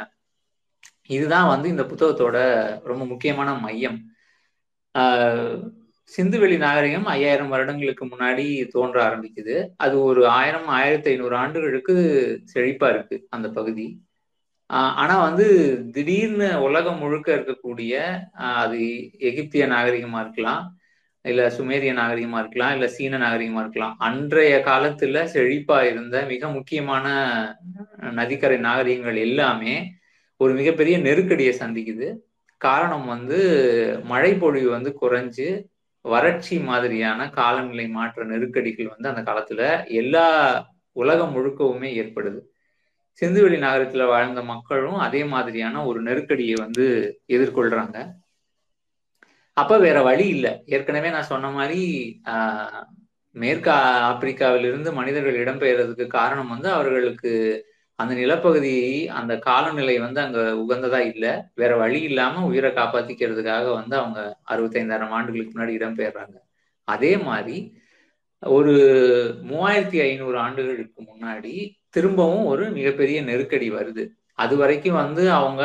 [1.07, 2.37] இதுதான் வந்து இந்த புத்தகத்தோட
[2.83, 3.99] ரொம்ப முக்கியமான மையம்.
[6.17, 9.55] சிந்துவெளி நாகரிகம் ஐயாயிரம் வருடங்களுக்கு முன்னாடி தோன்ற ஆரம்பிக்குது.
[9.77, 11.95] அது ஒரு ஆயிரம் ஆயிரத்தி ஐநூறு ஆண்டுகளுக்கு
[12.53, 13.87] செழிப்பா இருக்கு அந்த பகுதி.
[15.01, 15.47] ஆனா வந்து
[15.91, 17.93] திடீர்னு உலகம் முழுக்க இருக்கக்கூடிய
[18.57, 18.81] அது
[19.29, 20.76] எகிப்திய நாகரிகமா இருக்கலாம்.
[21.27, 23.95] இல்ல சுமேரிய நாகரிகமா இருக்கலாம் இல்ல சீன நாகரிகமா இருக்கலாம்.
[23.97, 27.05] அன்றைய காலத்துல செழிப்பா இருந்த மிக முக்கியமான
[28.11, 29.75] நதிக்கரை நாகரிகங்கள் எல்லாமே
[30.37, 32.07] ஒரு மிகப்பெரிய நெருக்கடியை சந்திக்குது.
[32.61, 33.39] காரணம் வந்து
[34.03, 35.47] மழை பொழிவு வந்து குறைஞ்சு
[36.05, 40.27] வறட்சி மாதிரியான காலநிலை மாற்ற நெருக்கடிகள் வந்து அந்த காலத்துல எல்லா
[40.91, 42.39] உலகம் முழுக்கவுமே ஏற்படுது.
[43.21, 46.85] சிந்துவெளி நகரத்துல வாழ்ந்த மக்களும் அதே மாதிரியான ஒரு நெருக்கடியை வந்து
[47.27, 47.97] எதிர்கொள்றாங்க.
[49.57, 50.51] அப்ப வேற வழி இல்லை.
[50.65, 51.79] ஏற்கனவே நான் சொன்ன மாதிரி
[52.25, 52.83] ஆஹ்
[53.35, 53.69] மேற்கு
[54.09, 57.31] ஆப்பிரிக்காவிலிருந்து மனிதர்கள் இடம்பெயர்றதுக்கு காரணம் வந்து அவர்களுக்கு
[57.99, 58.73] அந்த நிலப்பகுதி
[59.11, 61.31] அந்த காலநிலை வந்து அங்க உகந்ததா இல்லை.
[61.55, 66.37] வேற வழி இல்லாம உயிரை காப்பாத்திக்கிறதுக்காக வந்து அவங்க அறுபத்தைந்தாயிரம் ஆண்டுகளுக்கு முன்னாடி இடம்பெயர்றாங்க.
[66.87, 67.57] அதே மாதிரி
[68.43, 68.73] ஒரு
[69.43, 71.53] மூவாயிரத்தி ஐநூறு ஆண்டுகளுக்கு முன்னாடி
[71.89, 74.03] திரும்பவும் ஒரு மிகப்பெரிய நெருக்கடி வருது.
[74.37, 75.63] அது வரைக்கும் வந்து அவங்க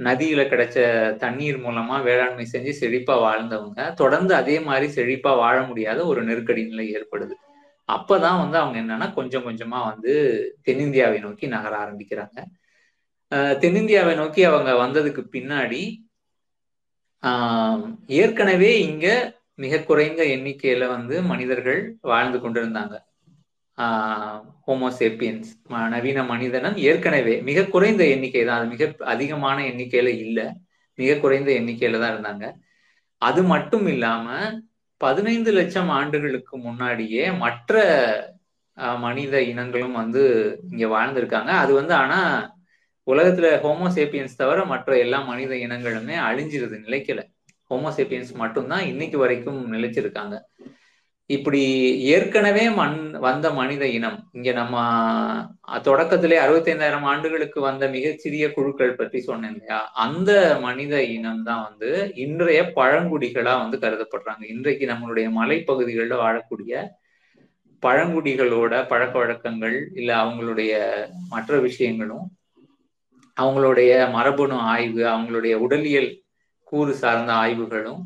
[0.00, 0.76] நதியில கிடைச்ச
[1.16, 3.94] தண்ணீர் மூலமா வேளாண்மை செஞ்சு செழிப்பா வாழ்ந்தவங்க.
[3.94, 7.34] தொடர்ந்து அதே மாதிரி செழிப்பா வாழ முடியாத ஒரு நெருக்கடி நிலை ஏற்படுது.
[7.88, 10.12] அப்பதான் வந்து அவங்க என்னன்னா கொஞ்சம் கொஞ்சமா வந்து
[10.66, 12.38] தென்னிந்தியாவை நோக்கி நகர ஆரம்பிக்கிறாங்க.
[13.62, 15.82] தென்னிந்தியாவை நோக்கி அவங்க வந்ததுக்கு பின்னாடி
[17.22, 17.82] ஆஹ்
[18.14, 19.06] ஏற்கனவே இங்க
[19.54, 22.94] மிக குறைந்த எண்ணிக்கையில வந்து மனிதர்கள் வாழ்ந்து கொண்டிருந்தாங்க.
[24.66, 25.50] ஹோமோசேப்பியன்ஸ்
[25.94, 30.46] நவீன மனிதனம் ஏற்கனவே மிக குறைந்த எண்ணிக்கை தான் அது மிக அதிகமான எண்ணிக்கையில இல்லை.
[30.98, 32.44] மிக குறைந்த எண்ணிக்கையில தான் இருந்தாங்க.
[33.22, 34.26] அது மட்டும் இல்லாம
[35.00, 37.74] பதினைந்து லட்சம் ஆண்டுகளுக்கு முன்னாடியே மற்ற
[39.04, 40.22] மனித இனங்களும் வந்து
[40.72, 41.50] இங்க வாழ்ந்திருக்காங்க.
[41.62, 42.18] அது வந்து ஆனா
[43.06, 47.20] உலகத்துல ஹோமோசேப்பியன்ஸ் தவிர மற்ற எல்லா மனித இனங்களுமே அழிஞ்சிருது நிலைக்கல.
[47.70, 50.34] ஹோமோசேப்பியன்ஸ் மட்டும்தான் இன்னைக்கு வரைக்கும் நிலைச்சிருக்காங்க.
[51.30, 51.60] இப்படி
[52.08, 54.76] ஏற்கனவே மண் வந்த மனித இனம் இங்க நம்ம
[55.84, 59.80] தொடக்கத்திலே அறுபத்தைந்தாயிரம் ஆண்டுகளுக்கு வந்த மிகச்சிறிய குழுக்கள் பற்றி சொன்னேன் இல்லையா?
[59.96, 64.42] அந்த மனித இனம் தான் வந்து இன்றைய பழங்குடிகளா வந்து கருதப்படுறாங்க.
[64.46, 66.72] இன்றைக்கு நம்மளுடைய மலைப்பகுதிகளில் வாழக்கூடிய
[67.82, 70.72] பழங்குடிகளோட பழக்க வழக்கங்கள் இல்ல அவங்களுடைய
[71.28, 72.26] மற்ற விஷயங்களும்
[73.36, 76.10] அவங்களுடைய மரபணு ஆய்வு அவங்களுடைய உடலியல்
[76.72, 78.00] கூறு சார்ந்த ஆய்வுகளும்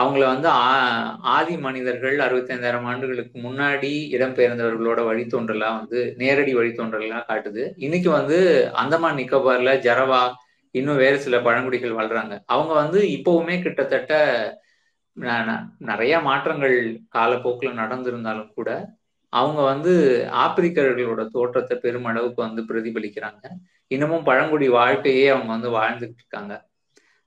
[0.00, 0.48] அவங்கள வந்து
[1.36, 7.64] ஆதி மனிதர்கள் அறுபத்தைந்தாயிரம் ஆண்டுகளுக்கு முன்னாடி இடம்பெயர்ந்தவர்களோட வழித்தோன்றலா வந்து நேரடி வழித்தோன்றலாம் காட்டுது.
[7.86, 8.38] இன்னைக்கு வந்து
[8.82, 10.22] அந்தமான் நிக்கோபார்ல ஜரவா
[10.74, 12.34] இன்னும் வேறு சில பழங்குடிகள் வாழ்றாங்க.
[12.54, 14.12] அவங்க வந்து இப்பவுமே கிட்டத்தட்ட
[15.88, 16.76] நிறைய மாற்றங்கள்
[17.16, 18.70] காலப்போக்கில் நடந்திருந்தாலும் கூட
[19.32, 19.92] அவங்க வந்து
[20.44, 23.42] ஆப்பிரிக்கர்களோட தோற்றத்தை பெருமளவுக்கு வந்து பிரதிபலிக்கிறாங்க.
[23.90, 26.54] இன்னமும் பழங்குடி வாழ்க்கையே அவங்க வந்து வாழ்ந்துகிட்டு இருக்காங்க.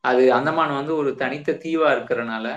[0.04, 2.48] அது அந்தமான் வந்து ஒரு தனித்த தீவா இருக்கிறனால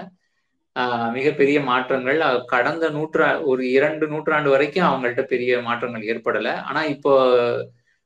[1.17, 2.21] மிகப்பெரிய மாற்றங்கள்.
[2.53, 6.49] கடந்த நூற்றா ஒரு இரண்டு நூற்றாண்டு வரைக்கும் அவங்கள்ட்ட பெரிய மாற்றங்கள் ஏற்படல.
[6.69, 7.13] ஆனா இப்போ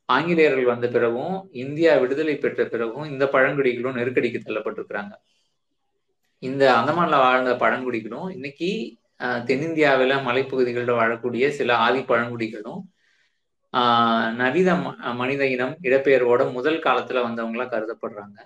[0.08, 5.14] ஆங்கிலேயர்கள் வந்த பிறகும் இந்தியா விடுதலை பெற்ற பிறகும் இந்த பழங்குடிகளும் நெருக்கடிக்கு தள்ளப்பட்டிருக்கிறாங்க.
[6.42, 8.68] இந்த அந்தமான்ல வாழ்ந்த பழங்குடிகளும் இன்னைக்கு
[9.48, 12.80] தென்னிந்தியாவில மலைப்பகுதிகளில் வாழக்கூடிய சில ஆதி பழங்குடிகளும்
[13.74, 14.68] ஆஹ் நவீன
[15.18, 18.38] மனித இனம் இடப்பெயர்வோட முதல் காலத்துல வந்தவங்களா கருதப்படுறாங்க.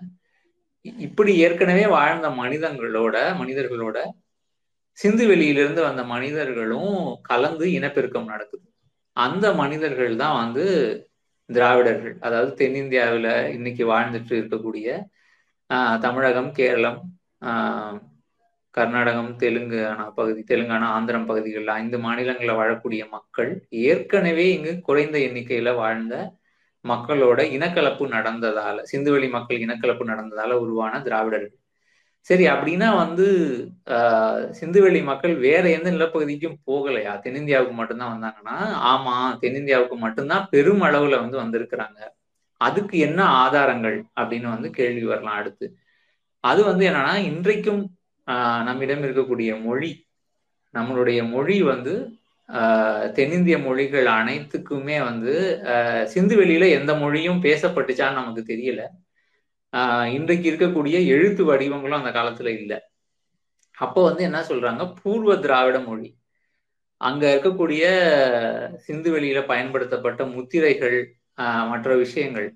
[0.85, 3.99] இப்படி ஏற்கனவே வாழ்ந்த மனிதங்களோட மனிதர்களோட
[4.99, 8.66] சிந்து வெளியிலிருந்து வந்த மனிதர்களும் கலந்து இனப்பெருக்கம் நடக்குது.
[9.16, 10.64] அந்த மனிதர்கள் தான் வந்து
[11.51, 12.14] திராவிடர்கள்.
[12.21, 14.88] அதாவது தென்னிந்தியாவில் இன்னைக்கு வாழ்ந்துட்டு இருக்கக்கூடிய
[16.01, 17.01] தமிழகம் கேரளம்
[18.75, 23.51] கர்நாடகம் தெலுங்கானா பகுதி தெலுங்கானா ஆந்திரம் பகுதிகளில் ஐந்து மாநிலங்களில் வாழக்கூடிய மக்கள்
[23.83, 26.14] ஏற்கனவே இங்கு குறைந்த எண்ணிக்கையில வாழ்ந்த
[26.85, 31.59] மக்களோட இனக்கலப்பு நடந்ததால சிந்துவெளி மக்கள் இனக்கலப்பு நடந்ததால உருவான திராவிடர்கள்.
[32.27, 33.27] சரி அப்படின்னா வந்து
[34.59, 37.12] சிந்துவெளி மக்கள் வேற எந்த நிலப்பகுதிக்கும் போகலையா?
[37.25, 38.57] தென்னிந்தியாவுக்கு மட்டும்தான் வந்தாங்கன்னா
[38.90, 41.99] ஆமா தென்னிந்தியாவுக்கு மட்டும்தான் பெரும் அளவுல வந்து வந்திருக்கிறாங்க.
[42.61, 45.66] அதுக்கு என்ன ஆதாரங்கள் அப்படின்னு வந்து கேள்வி வரலாம் அடுத்து.
[46.45, 47.83] அது வந்து என்னன்னா இன்றைக்கும்
[48.68, 49.90] நம்மிடம் இருக்கக்கூடிய மொழி
[50.75, 51.95] நம்மளுடைய மொழி வந்து
[53.16, 55.35] தென்னிந்திய மொழிகள் அனைத்துக்குமே வந்து
[56.07, 58.83] சிந்து வெளியில எந்த மொழியும் பேசப்பட்டுச்சான்னு நமக்கு தெரியல.
[60.16, 62.78] இன்றைக்கு இருக்கக்கூடிய எழுத்து வடிவங்களும் அந்த காலத்துல இல்லை.
[63.78, 64.83] அப்போ வந்து என்ன சொல்றாங்க?
[65.00, 66.09] பூர்வ திராவிட மொழி.
[67.00, 67.85] அங்க இருக்கக்கூடிய
[68.85, 70.98] சிந்து வெளியில பயன்படுத்தப்பட்ட முத்திரைகள்
[71.70, 72.48] மற்ற விஷயங்கள்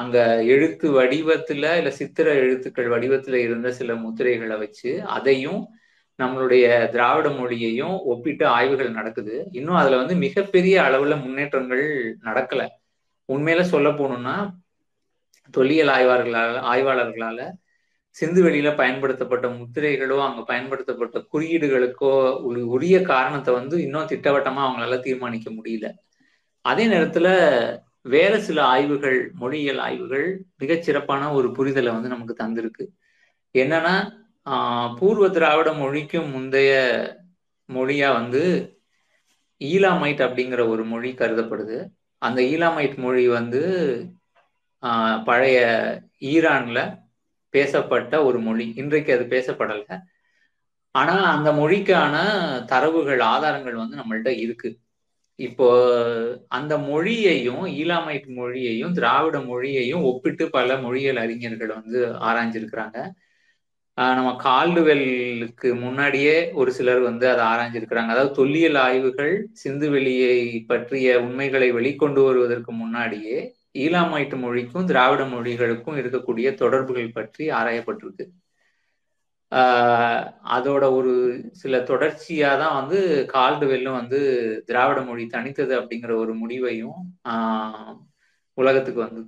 [0.00, 0.16] அங்க
[0.46, 5.62] எழுத்து வடிவத்துல இல்ல சித்திர எழுத்துக்கள் வடிவத்துல இருந்த சில முத்திரைகளை வச்சு அதையும்
[6.18, 9.48] நம்மளுடைய திராவிட மொழியையும் ஒப்பிட்டு ஆய்வுகள் நடக்குது.
[9.50, 11.84] இன்னும் அதுல வந்து மிகப்பெரிய அளவுல முன்னேற்றங்கள்
[12.22, 12.62] நடக்கல.
[13.28, 14.36] உண்மையில சொல்ல போகணும்னா
[15.54, 17.40] தொல்லியல் ஆய்வாளர்களால் ஆய்வாளர்களால
[18.16, 22.12] சிந்து வெளியில பயன்படுத்தப்பட்ட முத்திரைகளோ அங்க பயன்படுத்தப்பட்ட குறியீடுகளுக்கோ
[22.74, 25.88] உரிய காரணத்தை வந்து இன்னும் திட்டவட்டமா அவங்களால தீர்மானிக்க முடியல.
[26.64, 27.28] அதே நேரத்துல
[28.02, 32.84] வேற சில ஆய்வுகள் மொழியியல் ஆய்வுகள் மிகச் சிறப்பான ஒரு புரிதலை வந்து நமக்கு தந்திருக்கு.
[33.54, 33.94] என்னன்னா
[34.98, 36.72] பூர்வ திராவிட மொழிக்கும் முந்தைய
[37.68, 38.42] மொழியா வந்து
[39.60, 41.78] ஈலாமைட் அப்படிங்கிற ஒரு மொழி கருதப்படுது.
[42.22, 43.62] அந்த ஈலாமைட் மொழி வந்து
[45.24, 45.58] பழைய
[46.32, 46.80] ஈரான்ல
[47.54, 48.66] பேசப்பட்ட ஒரு மொழி.
[48.76, 49.96] இன்றைக்கு அது பேசப்படலை.
[50.94, 52.14] ஆனா அந்த மொழிக்கான
[52.66, 54.70] தரவுகள் ஆதாரங்கள் வந்து நம்மள்ட்ட இருக்கு.
[55.38, 55.68] இப்போ
[56.48, 62.98] அந்த மொழியையும் ஈலாமைட் மொழியையும் திராவிட மொழியையும் ஒப்பிட்டு பல மொழியியல் அறிஞர்கள் வந்து ஆராய்ஞ்சிருக்கிறாங்க.
[63.98, 68.12] நம்ம கால்டுவெல்லுக்கு முன்னாடியே ஒரு சிலர் வந்து அதை ஆராய்ஞ்சிருக்கிறாங்க.
[68.14, 70.32] அதாவது தொல்லியல் ஆய்வுகள் சிந்து வெளியை
[70.70, 73.36] பற்றிய உண்மைகளை வெளிக்கொண்டு வருவதற்கு முன்னாடியே
[73.84, 78.26] ஈலாமைட்டு மொழிக்கும் திராவிட மொழிகளுக்கும் இருக்கக்கூடிய தொடர்புகள் பற்றி ஆராயப்பட்டிருக்கு.
[80.56, 81.12] அதோட ஒரு
[81.62, 82.98] சில தொடர்ச்சியாக தான் வந்து
[83.34, 84.18] கால்டுவெல்லும் வந்து
[84.68, 87.00] திராவிட மொழி தனித்தது அப்படிங்கிற ஒரு முடிவையும்
[88.58, 89.22] உலகத்துக்கு வந்து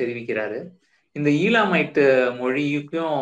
[0.00, 0.58] தெரிவிக்கிறாரு.
[1.16, 2.04] இந்த ஈலாமைட்டு
[2.40, 3.20] மொழிக்கும்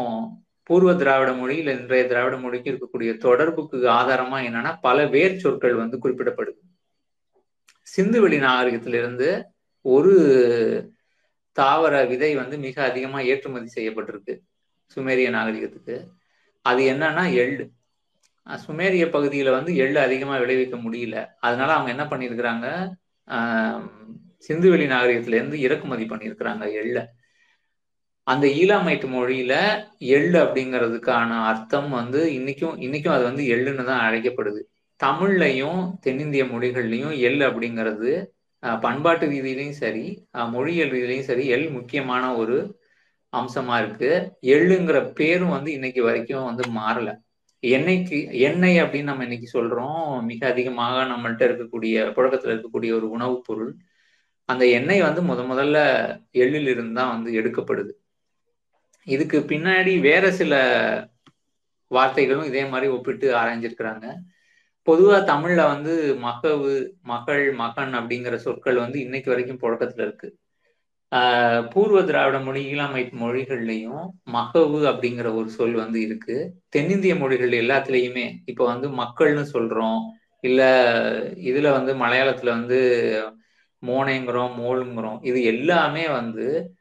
[0.68, 6.60] பூர்வ திராவிட மொழியில் இன்றைய திராவிட மொழிக்கு இருக்கக்கூடிய தொடர்புக்கு ஆதாரமா என்னன்னா பல வேர் சொற்கள் வந்து குறிப்பிடப்படுது.
[7.86, 9.28] சிந்துவெளி நாகரிகத்திலிருந்து
[9.84, 10.12] ஒரு
[11.56, 14.34] தாவர விதை வந்து மிக அதிகமா ஏற்றுமதி செய்யப்பட்டிருக்கு
[14.96, 15.96] சுமேரிய நாகரிகத்துக்கு.
[16.66, 17.64] அது என்னன்னா எள்ளு
[18.66, 21.16] சுமேரிய பகுதியில வந்து எள்ளு அதிகமா விளைவிக்க முடியல.
[21.46, 22.66] அதனால அவங்க என்ன பண்ணிருக்கிறாங்க
[24.48, 26.96] சிந்துவெளி நாகரிகத்துல இருந்து இறக்குமதி பண்ணியிருக்கிறாங்க எள்ள.
[28.26, 29.54] அந்த ஈலாமைட்டு மொழியில
[30.14, 34.60] எள்ளு அப்படிங்கிறதுக்கான அர்த்தம் வந்து இன்னைக்கும் இன்னைக்கும் அது வந்து எள்ளுன்னு தான் அழைக்கப்படுது.
[35.00, 38.12] தமிழ்லையும் தென்னிந்திய மொழிகள்லையும் எள் அப்படிங்கிறது
[38.82, 40.04] பண்பாட்டு ரீதியிலையும் சரி
[40.54, 42.56] மொழியியல் ரீதியிலையும் சரி எள் முக்கியமான ஒரு
[43.32, 44.10] அம்சமா இருக்கு.
[44.54, 47.08] எள்ளுங்கிற பேரும் வந்து இன்னைக்கு வரைக்கும் வந்து மாறல.
[47.62, 50.00] எண்ணெய்க்கு எண்ணெய் அப்படின்னு நம்ம இன்னைக்கு சொல்றோம்.
[50.30, 53.72] மிக அதிகமாக நம்மள்கிட்ட இருக்கக்கூடிய புழக்கத்துல இருக்கக்கூடிய ஒரு உணவுப் பொருள்.
[54.48, 55.78] அந்த எண்ணெய் வந்து முத முதல்ல
[56.42, 57.92] எள்ளில் இருந்து தான் வந்து எடுக்கப்படுது.
[59.04, 60.54] இதுக்கு பின்னாடி வேற சில
[61.90, 64.14] வார்த்தைகளும் இதே மாதிரி ஒப்பிட்டு ஆராய்ஞ்சிருக்கிறாங்க.
[64.86, 70.36] பொதுவா தமிழ்ல வந்து மகவு மகள் மகன் அப்படிங்கிற சொற்கள் வந்து இன்னைக்கு வரைக்கும் புழக்கத்துல இருக்கு.
[71.14, 76.54] ஆஹ் பூர்வ திராவிட மொழி ஈழாமை மொழிகள்லையும் மகவு அப்படிங்கிற ஒரு சொல் வந்து இருக்கு.
[76.68, 80.00] தென்னிந்திய மொழிகள் எல்லாத்துலேயுமே இப்போ வந்து மக்கள்னு சொல்றோம்.
[80.40, 80.62] இல்ல
[81.34, 82.80] இதுல வந்து மலையாளத்துல வந்து
[83.86, 85.18] மோனைங்கிறோம் மோளுங்கிறோம்.
[85.26, 86.74] இது எல்லாமே வந்து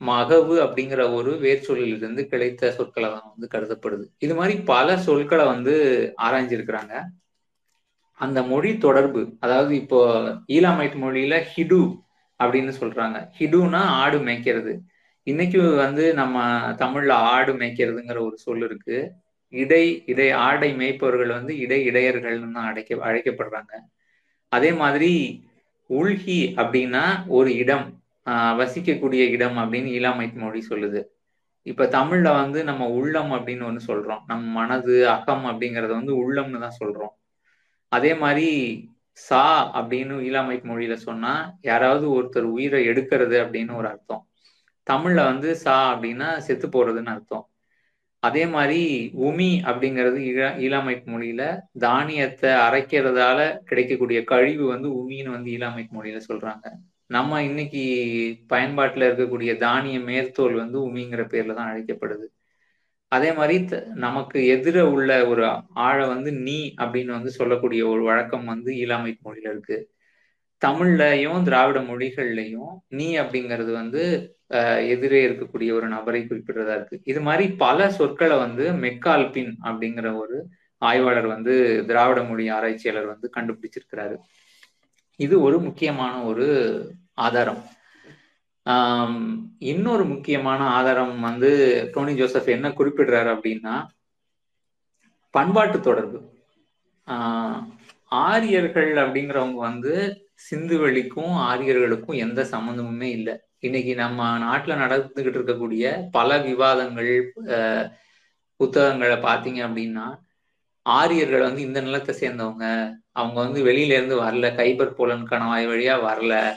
[0.00, 4.04] மகவு அப்படிங்கிற ஒரு வேர்ச்சொல்லிலிருந்து கிடைத்த சொற்களை தான் வந்து கருதப்படுது.
[4.18, 5.74] இது மாதிரி பல சொற்களை வந்து
[6.22, 6.94] ஆராய்ஞ்சிருக்கிறாங்க.
[8.20, 10.00] அந்த மொழி தொடர்பு அதாவது இப்போ
[10.48, 11.80] ஈலாமைட் மொழியில ஹிடு
[12.40, 13.18] அப்படின்னு சொல்றாங்க.
[13.38, 14.72] ஹிடுனா ஆடு மேய்க்கிறது.
[15.26, 16.36] இன்னைக்கு வந்து நம்ம
[16.82, 18.98] தமிழ்ல ஆடு மேய்க்கிறதுங்கிற ஒரு சொல் இருக்கு.
[19.52, 23.72] இடை இடை ஆடை மேய்ப்பவர்கள் வந்து இடை இடையர்கள்னு தான் அழைக்க அழைக்கப்படுறாங்க.
[24.52, 25.12] அதே மாதிரி
[25.90, 27.86] உள்கி அப்படின்னா ஒரு இடம்
[28.60, 31.00] வசிக்கக்கூடிய இடம் அப்படின்னு ஈலாமைட் மொழி சொல்லுது.
[31.62, 34.22] இப்ப தமிழ்ல வந்து நம்ம உள்ளம் அப்படின்னு ஒண்ணு சொல்றோம்.
[34.26, 37.14] நம்ம மனது அகம் அப்படிங்கறத வந்து உள்ளம்னு தான் சொல்றோம்.
[37.88, 38.48] அதே மாதிரி
[39.12, 44.22] சா அப்படின்னு ஈலாமைட் மொழியில சொன்னா யாராவது ஒருத்தர் உயிரை எடுக்கிறது அப்படின்னு ஒரு அர்த்தம்.
[44.90, 47.44] தமிழ்ல வந்து சா அப்படின்னா செத்து போறதுன்னு அர்த்தம்.
[48.22, 48.80] அதே மாதிரி
[49.28, 51.42] உமி அப்படிங்கிறது ஈழா ஈலாமைட் மொழியில
[51.78, 56.66] தானியத்தை அரைக்கிறதால கிடைக்கக்கூடிய கழிவு வந்து உமின்னு வந்து ஈலாமைட் மொழியில சொல்றாங்க.
[57.10, 57.82] நம்ம இன்னைக்கு
[58.46, 62.26] பயன்பாட்டில் இருக்கக்கூடிய தானிய மேற்தோல் வந்து உமிங்கிற பேர்ல தான் அழைக்கப்படுது.
[63.12, 63.56] அதே மாதிரி
[63.96, 65.44] நமக்கு எதிர உள்ள ஒரு
[65.88, 69.78] ஆழை வந்து நீ அப்படின்னு வந்து சொல்லக்கூடிய ஒரு வழக்கம் வந்து இயலாமை மொழியில இருக்கு.
[70.62, 74.02] தமிழ்லையும் திராவிட மொழிகள்லையும் நீ அப்படிங்கிறது வந்து
[74.94, 76.96] எதிரே இருக்கக்கூடிய ஒரு நபரை குறிப்பிடுறதா இருக்கு.
[77.04, 80.36] இது மாதிரி பல சொற்களை வந்து மெக்கால்பின் அப்படிங்கிற ஒரு
[80.82, 81.54] ஆய்வாளர் வந்து
[81.86, 84.16] திராவிட மொழி ஆராய்ச்சியாளர் வந்து கண்டுபிடிச்சிருக்கிறாரு.
[85.20, 86.46] இது ஒரு முக்கியமான ஒரு
[87.26, 87.62] ஆதாரம்.
[89.72, 91.50] இன்னொரு முக்கியமான ஆதாரம் வந்து
[91.94, 93.74] டோனி ஜோசப் என்ன குறிப்பிடுறாரு அப்படின்னா
[95.34, 96.18] பண்பாட்டு தொடர்பு.
[98.22, 99.94] ஆரியர்கள் அப்படிங்கிறவங்க வந்து
[100.48, 103.34] சிந்துவெளிக்கும் ஆரியர்களுக்கும் எந்த சம்மந்தமுமே இல்லை.
[103.66, 105.84] இன்னைக்கு நம்ம நாட்டில் நடந்துகிட்டு இருக்கக்கூடிய
[106.16, 107.12] பல விவாதங்கள்
[108.60, 110.06] புத்தகங்களை பார்த்தீங்க அப்படின்னா
[110.86, 112.66] ஆரியர்கள் வந்து இந்த நிலத்தை சேர்ந்தவங்க
[113.16, 116.52] அவங்க வந்து வெளியில இருந்து வரல கைபர் போலன் கணவாய் வழியா வரல.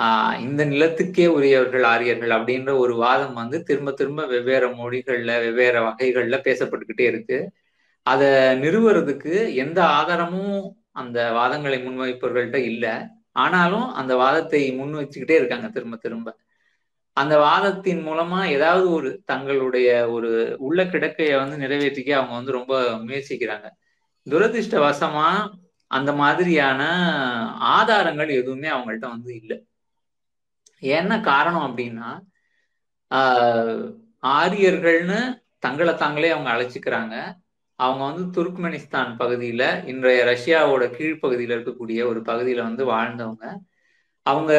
[0.00, 6.36] ஆஹ் இந்த நிலத்துக்கே உரியவர்கள் ஆரியர்கள் அப்படின்ற ஒரு வாதம் வந்து திரும்ப திரும்ப வெவ்வேறு மொழிகள்ல வெவ்வேறு வகைகள்ல
[6.44, 7.50] பேசப்பட்டுக்கிட்டே இருக்கு.
[8.02, 12.90] அதை நிறுவுறதுக்கு எந்த ஆதாரமும் அந்த வாதங்களை முன்வைப்பவர்கள்ட்ட இல்லை.
[13.32, 16.36] ஆனாலும் அந்த வாதத்தை முன் வச்சுக்கிட்டே இருக்காங்க திரும்ப திரும்ப.
[17.12, 23.70] அந்த வாதத்தின் மூலமா ஏதாவது ஒரு தங்களுடைய ஒரு உள்ள கிடக்கைய வந்து நிறைவேற்றிக்க அவங்க வந்து ரொம்ப முயற்சிக்கிறாங்க.
[24.30, 25.28] துரதிருஷ்டவசமா
[25.86, 26.82] அந்த மாதிரியான
[27.52, 29.66] ஆதாரங்கள் எதுவுமே அவங்கள்ட்ட வந்து இல்லை.
[30.78, 32.08] என்ன காரணம் அப்படின்னா
[34.22, 37.44] ஆரியர்கள்னு தங்களை தாங்களே அவங்க அழைச்சிக்கிறாங்க.
[37.74, 43.44] அவங்க வந்து துர்க்மெனிஸ்தான் பகுதியில இன்றைய ரஷ்யாவோட கீழ்ப்பகுதியில இருக்கக்கூடிய ஒரு பகுதியில வந்து வாழ்ந்தவங்க.
[44.22, 44.52] அவங்க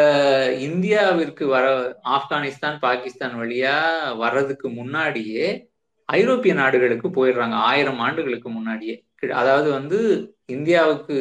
[0.59, 1.65] இந்தியாவிற்கு வர
[2.03, 3.77] ஆப்கானிஸ்தான் பாகிஸ்தான் வழியா
[4.17, 5.69] வர்றதுக்கு முன்னாடியே
[6.05, 9.06] ஐரோப்பிய நாடுகளுக்கு போயிடுறாங்க ஆயிரம் ஆண்டுகளுக்கு முன்னாடியே.
[9.21, 9.99] அதாவது வந்து
[10.45, 11.17] இந்தியாவுக்கு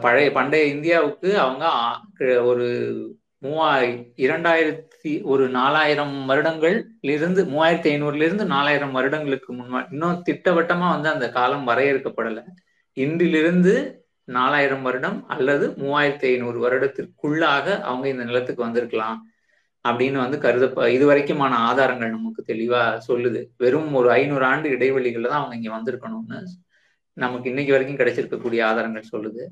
[0.00, 1.64] பழைய பண்டைய இந்தியாவுக்கு அவங்க
[2.42, 2.66] ஒரு
[3.42, 11.08] மூவாய் இரண்டாயிரத்தி ஒரு நாலாயிரம் வருடங்கள் இருந்து மூவாயிரத்தி ஐநூறுல இருந்து நாலாயிரம் வருடங்களுக்கு முன்மா இன்னும் திட்டவட்டமா வந்து
[11.08, 12.44] அந்த காலம் வரையறுக்கப்படலை.
[12.96, 13.74] இன்றிலிருந்து
[14.24, 19.29] நாலாயிரம் வருடம் அல்லது மூவாயிரத்தி ஐநூறு வருடத்திற்குள்ளாக அவங்க இந்த நிலத்துக்கு வந்திருக்கலாம்.
[19.84, 20.64] அப்படின்னு வந்து கருத
[20.96, 23.40] இது வரைக்குமான ஆதாரங்கள் நமக்கு தெளிவா சொல்லுது.
[23.56, 26.40] வெறும் ஒரு ஐநூறு ஆண்டு இடைவெளிகள்ல தான் அவங்க இங்க வந்திருக்கணும்னு
[27.16, 29.44] நமக்கு இன்னைக்கு வரைக்கும் கிடைச்சிருக்கக்கூடிய ஆதாரங்கள் சொல்லுது.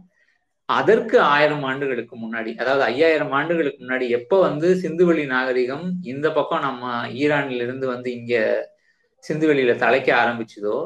[0.68, 6.90] அதற்கு ஆயிரம் ஆண்டுகளுக்கு முன்னாடி அதாவது ஐயாயிரம் ஆண்டுகளுக்கு முன்னாடி எப்போ வந்து சிந்துவெளி நாகரிகம் இந்த பக்கம் நம்ம
[7.22, 8.34] ஈரான்ல இருந்து வந்து இங்க
[9.24, 10.76] சிந்துவெளியில தலைக்க ஆரம்பிச்சதோ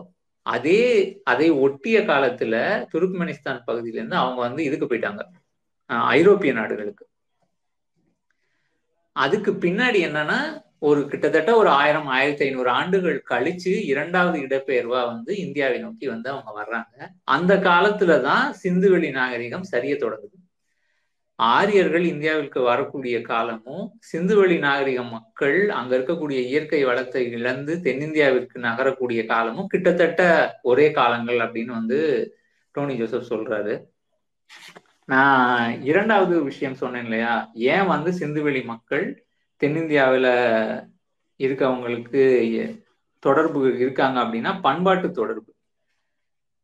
[0.46, 0.82] அதே
[1.24, 2.54] அதை ஒட்டிய காலத்துல
[2.92, 5.22] துருக்மெனிஸ்தான் பகுதியில இருந்து அவங்க வந்து இதுக்கு போயிட்டாங்க.
[6.14, 7.04] ஐரோப்பிய நாடுகளுக்கு.
[9.12, 15.78] அதுக்கு பின்னாடி என்னன்னா ஒரு கிட்டத்தட்ட ஒரு ஆயிரம் ஆயிரத்தி ஐநூறு ஆண்டுகள் கழிச்சு இரண்டாவது இடப்பெயர்வா வந்து இந்தியாவை
[15.78, 17.08] நோக்கி வந்து அவங்க வர்றாங்க.
[17.24, 20.40] அந்த காலத்துலதான் சிந்துவெளி நாகரிகம் சரிய தொடங்குது.
[21.34, 29.66] ஆரியர்கள் இந்தியாவிற்கு வரக்கூடிய காலமும் சிந்துவெளி நாகரிக மக்கள் அங்க இருக்கக்கூடிய இயற்கை வளத்தை இழந்து தென்னிந்தியாவிற்கு நகரக்கூடிய காலமும்
[29.66, 32.00] கிட்டத்தட்ட ஒரே காலங்கள் அப்படின்னு வந்து
[32.70, 33.82] டோனி ஜோசப் சொல்றாரு.
[35.12, 37.34] நான் இரண்டாவது விஷயம் சொன்னேன் இல்லையா?
[37.70, 39.06] ஏன் வந்து சிந்துவெளி மக்கள்
[39.60, 40.30] தென்னிந்தியாவில்
[41.42, 42.22] இருக்கவங்களுக்கு
[43.26, 45.50] தொடர்பு இருக்காங்க அப்படின்னா பண்பாட்டு தொடர்பு.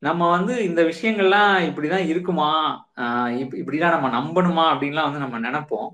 [0.07, 2.51] நம்ம வந்து இந்த விஷயங்கள்லாம் இப்படிதான் இருக்குமா?
[2.97, 5.91] இப்படிதான் நம்ம நம்பணுமா அப்படின்லாம் வந்து நம்ம நினைப்போம்.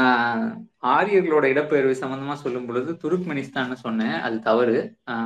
[0.00, 0.42] நான்
[0.82, 4.16] ஆரியர்களோட இடப்பெயர்வு சம்பந்தமா சொல்லும் பொழுது துருக்மெனிஸ்தான்னு சொன்னேன்.
[4.26, 4.76] அது தவறு.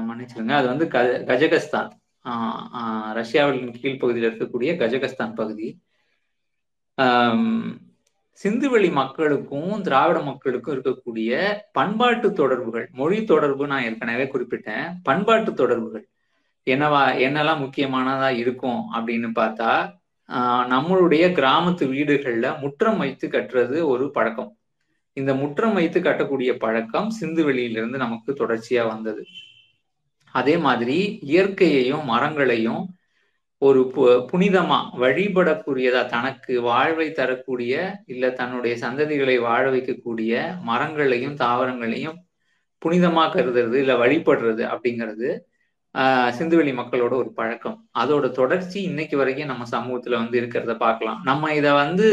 [0.08, 0.86] மன்னிச்சிருங்க அது வந்து
[1.32, 1.90] கஜகஸ்தான்.
[3.14, 5.68] ரஷ்யாவின் கீழ்ப்பகுதியில் இருக்கக்கூடிய கஜகஸ்தான் பகுதி.
[8.42, 14.94] சிந்துவெளி மக்களுக்கும் திராவிட மக்களுக்கும் இருக்கக்கூடிய பண்பாட்டு தொடர்புகள் மொழி தொடர்பு நான் ஏற்கனவே குறிப்பிட்டேன்.
[15.02, 16.06] பண்பாட்டு தொடர்புகள்.
[16.70, 19.72] என்னவா என்னெல்லாம் முக்கியமானதா இருக்கும் அப்படின்னு பார்த்தா
[20.72, 24.52] நம்மளுடைய கிராமத்து வீடுகள்ல முற்றம் வைத்து கட்டுறது ஒரு பழக்கம்.
[25.12, 29.24] இந்த முற்றம் வைத்து கட்டக்கூடிய பழக்கம் சிந்து வெளியிலிருந்து நமக்கு தொடர்ச்சியா வந்தது.
[30.32, 30.96] அதே மாதிரி
[31.30, 32.82] இயற்கையையும் மரங்களையும்
[33.62, 33.80] ஒரு
[34.30, 37.74] புனிதமா வழிபடக்கூடியதா தனக்கு வாழ்வை தரக்கூடிய
[38.06, 42.18] இல்ல தன்னுடைய சந்ததிகளை வாழ வைக்கக்கூடிய மரங்களையும் தாவரங்களையும்
[42.82, 45.28] புனிதமா கருதுறது இல்ல வழிபடுறது அப்படிங்கிறது
[45.94, 47.78] ஆஹ் சிந்துவெளி மக்களோட ஒரு பழக்கம்.
[48.02, 51.18] அதோட தொடர்ச்சி இன்னைக்கு வரைக்கும் நம்ம சமூகத்துல வந்து இருக்கிறத பார்க்கலாம்.
[51.24, 52.06] நம்ம இத வந்து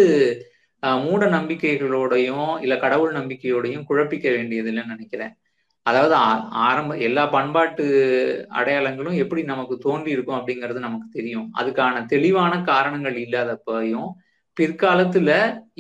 [1.04, 5.34] மூட நம்பிக்கைகளோடையும் இல்ல கடவுள் நம்பிக்கையோடையும் குழப்பிக்க வேண்டியது இல்லைன்னு நினைக்கிறேன்.
[5.90, 6.16] அதாவது
[6.68, 7.86] ஆரம்ப எல்லா பண்பாட்டு
[8.60, 11.48] அடையாளங்களும் எப்படி நமக்கு தோன்றி இருக்கும் அப்படிங்கிறது நமக்கு தெரியும்.
[11.60, 14.10] அதுக்கான தெளிவான காரணங்கள் இல்லாதப்பையும்
[14.58, 15.32] பிற்காலத்துல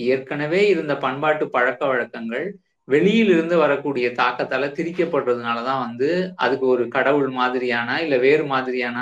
[0.08, 2.46] ஏற்கனவே இருந்த பண்பாட்டு பழக்க வழக்கங்கள்
[2.88, 8.98] வெளியிலிருந்து வரக்கூடிய தாக்கத்தால திரிக்கப்படுறதுனாலதான் வந்து அதுக்கு ஒரு கடவுள் மாதிரியான இல்ல வேறு மாதிரியான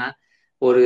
[0.61, 0.83] ஒரு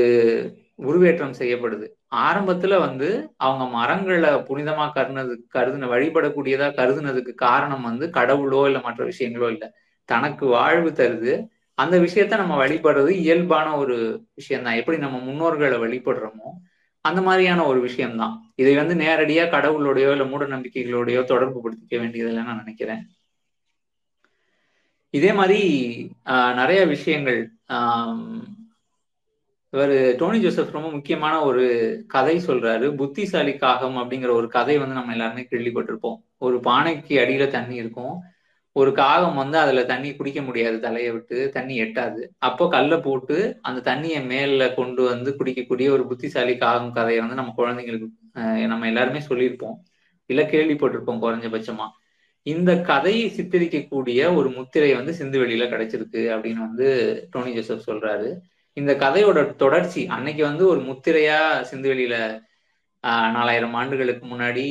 [0.85, 1.87] உருவேற்றம் செய்யப்படுது.
[2.27, 9.47] ஆரம்பத்துல வந்து அவங்க மரங்களை புனிதமா கருனது கருதுன வழிபடக்கூடியதா கருதுனதுக்கு காரணம் வந்து கடவுளோ இல்ல மற்ற விஷயங்களோ
[9.55, 9.67] இல்லை.
[10.13, 11.31] தனக்கு வாழ்வு தருது.
[11.73, 13.95] அந்த விஷயத்த நம்ம வழிபடுறது இயல்பான ஒரு
[14.33, 14.75] விஷயம்தான்.
[14.75, 16.49] எப்படி நம்ம முன்னோர்களை வழிபடுறோமோ
[17.01, 18.35] அந்த மாதிரியான ஒரு விஷயம்தான்.
[18.55, 23.09] இதை வந்து நேரடியா கடவுளோடையோ இல்ல மூட நம்பிக்கைகளோடையோ தொடர்பு படுத்திக்க வேண்டியதில்லை நான் நினைக்கிறேன்.
[25.09, 25.61] இதே மாதிரி
[26.25, 28.43] ஆஹ் நிறைய விஷயங்கள் ஆஹ்
[29.69, 31.65] இவர் டோனி ஜோசப் ரொம்ப முக்கியமான ஒரு
[32.07, 32.95] கதை சொல்றாரு.
[32.95, 36.15] புத்திசாலி காகம் அப்படிங்கிற ஒரு கதை வந்து நம்ம எல்லாருமே கேள்விப்பட்டிருப்போம்.
[36.37, 38.21] ஒரு பானைக்கு அடியில தண்ணி இருக்கும்.
[38.73, 42.21] ஒரு காகம் வந்து அதுல தண்ணி குடிக்க முடியாது தலையை விட்டு தண்ணி எட்டாது.
[42.37, 47.53] அப்போ கல்லை போட்டு அந்த தண்ணியை மேல கொண்டு வந்து குடிக்கக்கூடிய ஒரு புத்திசாலி காகம் கதையை வந்து நம்ம
[47.57, 48.07] குழந்தைங்களுக்கு
[48.67, 49.77] நம்ம எல்லாருமே சொல்லியிருப்போம்.
[50.29, 51.87] இல்ல கேள்விப்பட்டிருப்போம் குறைஞ்சபட்சமா.
[52.45, 56.87] இந்த கதையை சித்தரிக்கக்கூடிய ஒரு முத்திரை வந்து சிந்து வெளியில கிடைச்சிருக்கு அப்படின்னு வந்து
[57.31, 58.29] டோனி ஜோசப் சொல்றாரு.
[58.77, 62.15] இந்த கதையோட தொடர்ச்சி அன்னைக்கு வந்து ஒரு முத்திரையா சிந்து வெளியில
[63.35, 64.65] நாலாயிரம் ஆண்டுகளுக்கு முன்னாடி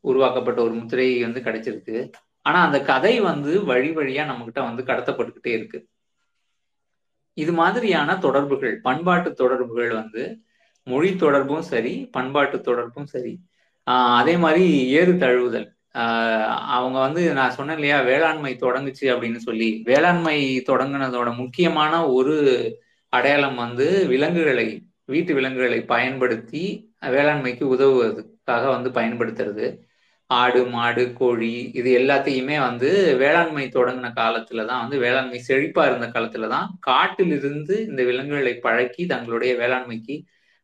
[0.00, 1.98] உருவாக்கப்பட்ட ஒரு முத்திரை வந்து கிடைச்சிருக்கு.
[2.46, 5.86] ஆனா அந்த கதை வந்து வழி வழியா நம்ம கிட்ட வந்து கடத்தப்பட்டுக்கிட்டே இருக்கு.
[7.32, 10.40] இது மாதிரியான தொடர்புகள் பண்பாட்டு தொடர்புகள் வந்து
[10.84, 13.38] மொழி தொடர்பும் சரி பண்பாட்டு தொடர்பும் சரி.
[13.78, 15.66] ஆஹ் அதே மாதிரி ஏறு தழுவுதல்.
[15.94, 19.80] ஆஹ் அவங்க வந்து நான் சொன்னேன் இல்லையா வேளாண்மை தொடங்குச்சு அப்படின்னு சொல்லி.
[19.84, 22.36] வேளாண்மை தொடங்குனதோட முக்கியமான ஒரு
[23.08, 29.94] அடையாளம் வந்து விலங்குகளை வீட்டு விலங்குகளை பயன்படுத்தி வேளாண்மைக்கு உதவுவதற்காக வந்து பயன்படுத்துறது.
[30.30, 32.88] ஆடு மாடு கோழி இது எல்லாத்தையுமே வந்து
[33.20, 39.52] வேளாண்மை தொடங்கின காலத்துல தான் வந்து வேளாண்மை செழிப்பா இருந்த காலத்துல தான் காட்டிலிருந்து இந்த விலங்குகளை பழக்கி தங்களுடைய
[39.62, 40.16] வேளாண்மைக்கு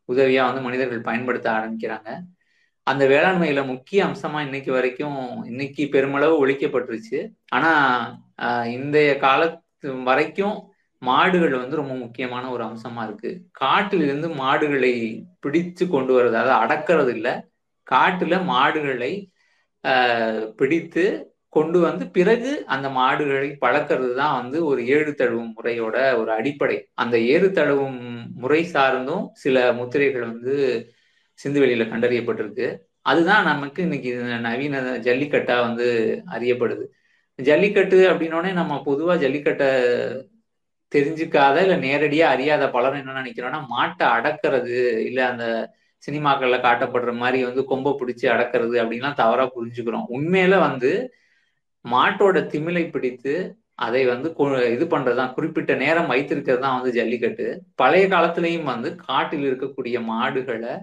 [0.08, 2.10] உதவியா வந்து மனிதர்கள் பயன்படுத்த ஆரம்பிக்கிறாங்க.
[2.86, 5.18] அந்த வேளாண்மையில முக்கிய அம்சமா இன்னைக்கு வரைக்கும்
[5.50, 7.20] இன்னைக்கு பெருமளவு ஒழிக்கப்பட்டுருச்சு.
[7.56, 7.70] ஆனா
[8.76, 9.60] இந்தைய காலத்து
[10.08, 10.56] வரைக்கும்
[11.02, 13.30] மாடுகள் வந்து ரொம்ப முக்கியமான ஒரு அம்சமா இருக்கு.
[13.62, 14.92] காட்டிலிருந்து மாடுகளை
[15.44, 17.34] பிடிச்சு கொண்டு வர்றது அதாவது அடக்கிறது இல்லை
[17.86, 19.12] காட்டுல மாடுகளை
[20.58, 21.04] பிடித்து
[21.52, 26.78] கொண்டு வந்து பிறகு அந்த மாடுகளை பழக்கிறது தான் வந்து ஒரு ஏழு தழுவும் முறையோட ஒரு அடிப்படை.
[27.02, 27.98] அந்த ஏறு தழுவும்
[28.42, 30.54] முறை சார்ந்தும் சில முத்திரைகள் வந்து
[31.38, 32.66] சிந்துவெளியில கண்டறியப்பட்டிருக்கு.
[33.06, 34.10] அதுதான் நமக்கு இன்னைக்கு
[34.46, 34.74] நவீன
[35.06, 35.86] ஜல்லிக்கட்டா வந்து
[36.34, 36.84] அறியப்படுது.
[37.38, 39.68] ஜல்லிக்கட்டு அப்படின்னோடனே நம்ம பொதுவா ஜல்லிக்கட்டை
[40.92, 44.76] தெரிஞ்சுக்காத இல்ல நேரடியா அறியாத பலர் என்ன நினைக்கிறோம்னா மாட்டை அடக்கிறது
[45.08, 45.44] இல்ல அந்த
[46.06, 50.06] சினிமாக்கள்ல காட்டப்படுற மாதிரி வந்து கொம்பை பிடிச்சி அடக்கிறது அப்படின்லாம் தவறா புரிஞ்சுக்கிறோம்.
[50.16, 50.92] உண்மையில வந்து
[51.84, 53.34] மாட்டோட திமிலை பிடித்து
[53.84, 54.28] அதை வந்து
[54.74, 55.32] இது பண்றதுதான்.
[55.36, 57.46] குறிப்பிட்ட நேரம் வைத்திருக்கிறது தான் வந்து ஜல்லிக்கட்டு.
[57.74, 60.74] பழைய காலத்திலையும் வந்து காட்டில் இருக்கக்கூடிய மாடுகளை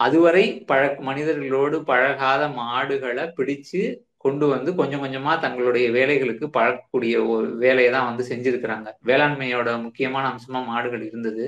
[0.00, 3.80] அதுவரை பழ மனிதர்களோடு பழகாத மாடுகளை பிடிச்சு
[4.16, 8.88] கொண்டு வந்து கொஞ்சம் கொஞ்சமா தங்களுடைய வேலைகளுக்கு பழக்கக்கூடிய ஒரு வேலையை தான் வந்து செஞ்சிருக்கிறாங்க.
[9.10, 11.46] வேளாண்மையோட முக்கியமான அம்சமா மாடுகள் இருந்தது.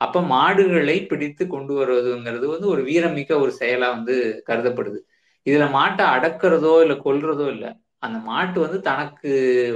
[0.00, 4.14] அப்ப மாடுகளை பிடித்து கொண்டு வருவதுங்கிறது வந்து ஒரு வீரமிக்க ஒரு செயலா வந்து
[4.48, 4.98] கருதப்படுது.
[5.46, 7.66] இதுல மாட்டை அடக்கிறதோ இல்ல கொல்றதோ இல்ல
[8.02, 9.30] அந்த மாட்டு வந்து தனக்கு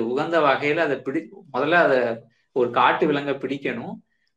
[0.09, 1.21] உகந்த வகையில அதை பிடி
[1.55, 1.99] முதல்ல அதை
[2.57, 3.95] ஒரு காட்டு விலங்கை பிடிக்கணும்.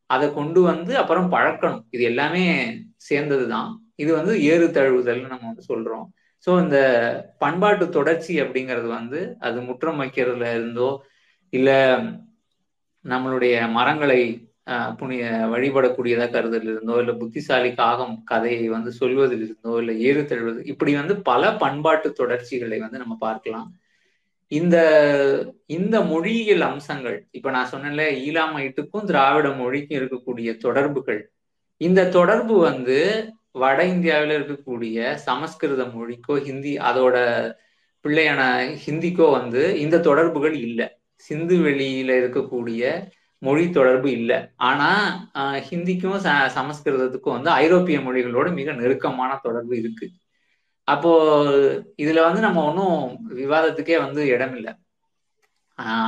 [0.10, 1.84] அதை கொண்டு வந்து அப்புறம் பழக்கணும்.
[1.92, 2.44] இது எல்லாமே
[3.10, 3.70] சேர்ந்ததுதான்.
[3.96, 6.06] இது வந்து ஏறு தழுவுதல்னு நம்ம வந்து சொல்றோம்.
[6.48, 6.78] ஸோ இந்த
[7.40, 10.90] பண்பாட்டு தொடர்ச்சி அப்படிங்கிறது வந்து அது முற்றம் வைக்கிறதுல இருந்தோ
[11.54, 11.70] இல்ல
[13.06, 14.22] நம்மளுடைய மரங்களை
[15.00, 20.92] புனிய வழிபடக்கூடியதா கருதல் இருந்தோ இல்ல புத்திசாலி காகம் கதையை வந்து சொல்வதில் இருந்தோ இல்ல ஏறு தழுவது இப்படி
[21.00, 23.70] வந்து பல பண்பாட்டு தொடர்ச்சிகளை வந்து நம்ம பார்க்கலாம்.
[24.52, 24.78] இந்த
[25.78, 31.22] இந்த மொழியியல் அம்சங்கள் இப்ப நான் சொன்னேன்ல ஈழாமைட்டுக்கும் திராவிட மொழிக்கும் இருக்கக்கூடிய தொடர்புகள்.
[31.82, 32.98] இந்த தொடர்பு வந்து
[33.62, 34.98] வட இந்தியாவில் இருக்கக்கூடிய
[35.28, 37.16] சமஸ்கிருத மொழிக்கோ ஹிந்தி அதோட
[38.06, 38.42] பிள்ளையான
[38.86, 40.88] ஹிந்திக்கோ வந்து இந்த தொடர்புகள் இல்லை.
[41.26, 42.84] சிந்து வெளியில இருக்கக்கூடிய
[43.42, 44.38] மொழி தொடர்பு இல்லை.
[44.70, 44.90] ஆனா
[45.70, 50.08] ஹிந்திக்கும் ச சமஸ்கிருதத்துக்கும் வந்து ஐரோப்பிய மொழிகளோட மிக நெருக்கமான தொடர்பு இருக்கு.
[50.88, 51.12] அப்போ
[52.04, 52.98] இதுல வந்து நம்ம ஒன்றும்
[53.42, 54.74] விவாதத்துக்கே வந்து இடம் இல்லை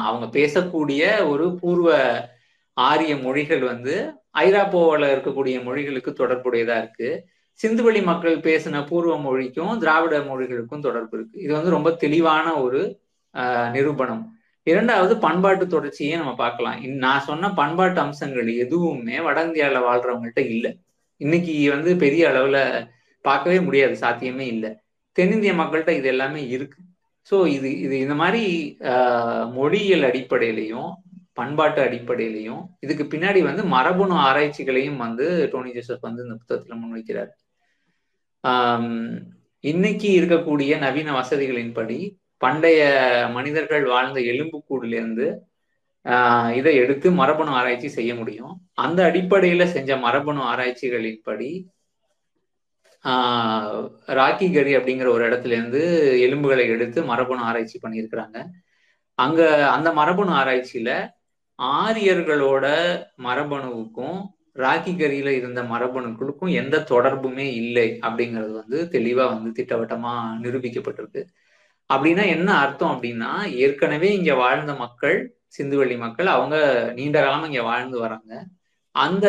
[0.08, 1.90] அவங்க பேசக்கூடிய ஒரு பூர்வ
[2.78, 3.94] ஆரிய மொழிகள் வந்து
[4.40, 7.10] ஐராப்போவில் இருக்கக்கூடிய மொழிகளுக்கு தொடர்புடையதா இருக்கு.
[7.60, 11.36] சிந்துவெளி மக்கள் பேசின பூர்வ மொழிக்கும் திராவிட மொழிகளுக்கும் தொடர்பு இருக்கு.
[11.46, 12.82] இது வந்து ரொம்ப தெளிவான ஒரு
[13.76, 14.24] நிரூபணம்.
[14.68, 16.78] இரண்டாவது பண்பாட்டு தொடர்ச்சியை நம்ம பார்க்கலாம்.
[17.06, 20.72] நான் சொன்ன பண்பாட்டு அம்சங்கள் எதுவுமே வட இந்தியாவில வாழ்றவங்கள்ட்ட இல்லை.
[21.22, 22.58] இன்னைக்கு வந்து பெரிய அளவுல
[23.26, 24.72] பார்க்கவே முடியாது சாத்தியமே இல்லை.
[25.18, 26.80] தென்னிந்திய மக்கள்கிட்ட இது எல்லாமே இருக்கு.
[27.30, 28.44] ஸோ இது இது இந்த மாதிரி
[29.58, 30.90] மொழியியல் அடிப்படையிலையும்
[31.40, 37.32] பண்பாட்டு அடிப்படையிலையும் இதுக்கு பின்னாடி வந்து மரபணு ஆராய்ச்சிகளையும் வந்து டோனி ஜோசப் வந்து இந்த புத்தகத்துல முன்வைக்கிறார்
[39.64, 41.98] இன்னைக்கு இருக்கக்கூடிய நவீன வசதிகளின்படி
[42.44, 42.82] பண்டைய
[43.38, 45.28] மனிதர்கள் வாழ்ந்த எலும்புக்கூடுல இருந்து
[46.58, 48.54] இதை எடுத்து மரபணு ஆராய்ச்சி செய்ய முடியும்.
[48.84, 51.50] அந்த அடிப்படையில செஞ்ச மரபணு ஆராய்ச்சிகளின்படி
[53.04, 53.80] ஆஹ்
[54.20, 55.82] ராக்கிகரி அப்படிங்கிற ஒரு இடத்துல இருந்து
[56.26, 58.38] எலும்புகளை எடுத்து மரபணு ஆராய்ச்சி பண்ணியிருக்கிறாங்க.
[59.20, 59.42] அங்க
[59.76, 60.92] அந்த மரபணு ஆராய்ச்சியில
[61.60, 62.66] ஆரியர்களோட
[63.28, 64.18] மரபணுவுக்கும்
[64.60, 70.14] ராக்கிகரியில இருந்த மரபணுக்களுக்கும் எந்த தொடர்புமே இல்லை அப்படிங்கிறது வந்து தெளிவா வந்து திட்டவட்டமா
[70.44, 71.22] நிரூபிக்கப்பட்டிருக்கு.
[71.94, 76.56] அப்படின்னா என்ன அர்த்தம் அப்படின்னா ஏற்கனவே இங்க வாழ்ந்த மக்கள் சிந்துவெளி மக்கள் அவங்க
[76.96, 78.46] நீண்ட காலமா இங்க வாழ்ந்து வராங்க.
[78.92, 79.28] அந்த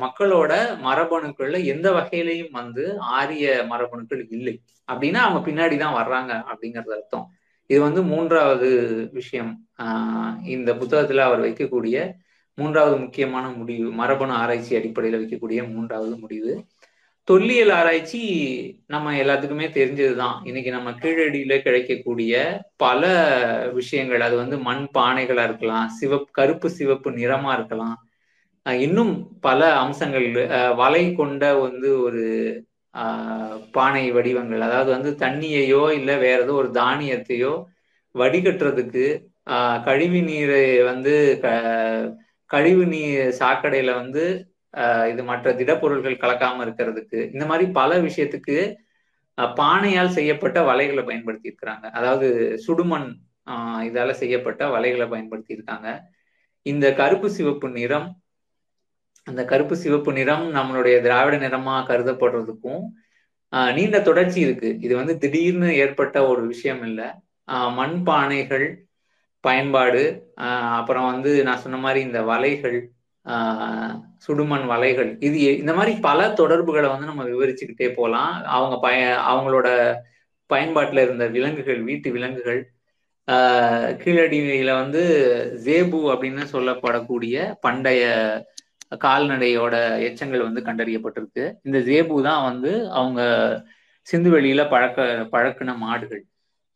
[0.00, 0.52] மக்களோட
[0.84, 4.62] மரபணுக்கள்ல எந்த வகையிலையும் வந்து ஆரிய மரபணுக்கள் இல்லை.
[4.92, 7.30] அப்படின்னா அவங்க பின்னாடி தான் வர்றாங்க அப்படிங்கிறது அர்த்தம்.
[7.66, 8.68] இது வந்து மூன்றாவது
[9.12, 9.68] விஷயம்.
[9.82, 12.12] ஆஹ் இந்த புத்தகத்துல அவர் வைக்கக்கூடிய
[12.54, 16.64] மூன்றாவது முக்கியமான முடிவு மரபணு ஆராய்ச்சி அடிப்படையில் வைக்கக்கூடிய மூன்றாவது முடிவு.
[17.30, 18.20] தொல்லியல் ஆராய்ச்சி
[18.86, 20.36] நம்ம எல்லாத்துக்குமே தெரிஞ்சதுதான்.
[20.48, 22.32] இன்னைக்கு நம்ம கீழடியில கிடைக்கக்கூடிய
[22.76, 23.02] பல
[23.74, 27.96] விஷயங்கள் அது வந்து மண் பானைகளா இருக்கலாம் சிவப்பு கருப்பு சிவப்பு நிறமா இருக்கலாம்.
[28.66, 30.26] இன்னும் பல அம்சங்கள்
[30.82, 32.24] வலை கொண்ட வந்து ஒரு
[33.74, 37.52] பானை வடிவங்கள் அதாவது வந்து தண்ணியையோ இல்லை வேற ஏதோ ஒரு தானியத்தையோ
[38.14, 39.04] வடிகட்டுறதுக்கு
[39.84, 41.14] கழிவு நீரை வந்து
[42.50, 44.24] கழிவு நீர் சாக்கடையில வந்து
[45.12, 48.56] இது மற்ற திடப்பொருள்கள் கலக்காம இருக்கிறதுக்கு இந்த மாதிரி பல விஷயத்துக்கு
[49.56, 52.28] பானையால் செய்யப்பட்ட வலைகளை பயன்படுத்தி இருக்கிறாங்க அதாவது
[52.66, 53.08] சுடுமண்
[53.88, 55.88] இதால செய்யப்பட்ட வலைகளை பயன்படுத்தி இருக்காங்க
[56.66, 58.08] இந்த கருப்பு சிவப்பு நிறம்
[59.26, 62.82] அந்த கருப்பு சிவப்பு நிறம் நம்மளுடைய திராவிட நிறமா கருதப்படுறதுக்கும்
[63.76, 64.68] நீண்ட தொடர்ச்சி இருக்கு.
[64.80, 67.08] இது வந்து திடீர்னு ஏற்பட்ட ஒரு விஷயம் இல்லை.
[67.78, 68.66] மண் பானைகள்
[69.44, 70.02] பயன்பாடு
[70.78, 72.78] அப்புறம் வந்து நான் சொன்ன மாதிரி இந்த வலைகள்
[74.24, 75.10] சுடுமண் வலைகள்.
[75.26, 78.98] இது இந்த மாதிரி பல தொடர்புகளை வந்து நம்ம விவரிச்சுக்கிட்டே போகலாம் அவங்க பய
[79.30, 79.68] அவங்களோட
[80.50, 82.60] பயன்பாட்டில் இருந்த விலங்குகள் வீட்டு விலங்குகள்
[84.02, 85.02] கீழடியில வந்து
[85.66, 88.02] ஜேபு அப்படின்னு சொல்லப்படக்கூடிய பண்டைய
[89.04, 89.74] கால்நடையோட
[90.06, 91.44] எச்சங்கள் வந்து கண்டறியப்பட்டிருக்கு.
[91.66, 93.20] இந்த ஜேபு தான் வந்து அவங்க
[94.06, 95.00] சிந்துவெளியில பழக்க
[95.34, 96.22] பழக்கின மாடுகள்.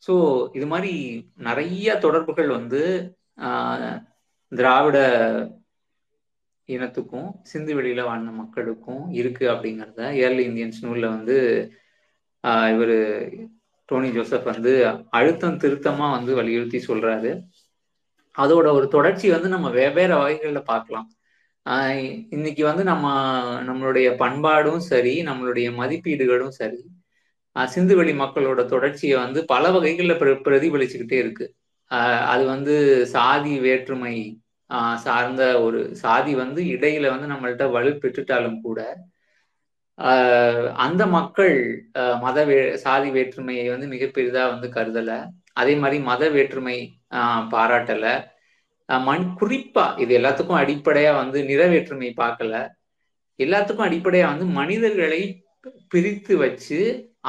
[0.06, 0.14] ஸோ
[0.58, 0.92] இது மாதிரி
[1.48, 2.82] நிறைய தொடர்புகள் வந்து
[4.52, 4.98] திராவிட
[6.68, 11.36] இனத்துக்கும் சிந்து வெளியில வாழ்ந்த மக்களுக்கும் இருக்கு அப்படிங்கிறத ஏர்லி இந்தியன்ஸ் நூல்ல வந்து
[12.72, 12.96] இவர்
[13.88, 14.72] டோனி ஜோசப் வந்து
[15.10, 17.30] அழுத்தம் திருத்தமா வந்து வலியுறுத்தி சொல்றாரு.
[18.34, 21.08] அதோட ஒரு தொடர்ச்சி வந்து நம்ம வெவ்வேறு வகைகளில் பார்க்கலாம்.
[22.36, 23.06] இன்னைக்கு வந்து நம்ம
[23.68, 26.80] நம்மளுடைய பண்பாடும் சரி நம்மளுடைய மதிப்பீடுகளும் சரி
[27.56, 31.46] சிந்துவெளி மக்களோட தொடர்ச்சியை வந்து பல வகைகளில் பிர பிரதிபலிச்சுக்கிட்டே இருக்கு.
[32.32, 32.74] அது வந்து
[33.06, 34.14] சாதி வேற்றுமை
[35.04, 38.78] சார்ந்த ஒரு சாதி வந்து இடையில வந்து நம்மள்ட்ட வலு பெற்றுட்டாலும் கூட
[40.84, 41.56] அந்த மக்கள்
[42.22, 45.10] மத வே சாதி வேற்றுமையை வந்து மிக பெரிதா வந்து கருதல.
[45.60, 46.76] அதே மாதிரி மத வேற்றுமை
[47.52, 48.06] பாராட்டல.
[48.88, 52.56] மண் குறிப்பா இது எல்லாத்துக்கும் அடிப்படையா வந்து நிற வேற்றுமை பார்க்கல
[53.38, 55.22] எல்லாத்துக்கும் அடிப்படையா வந்து மனிதர்களை
[55.92, 56.78] பிரித்து வச்சு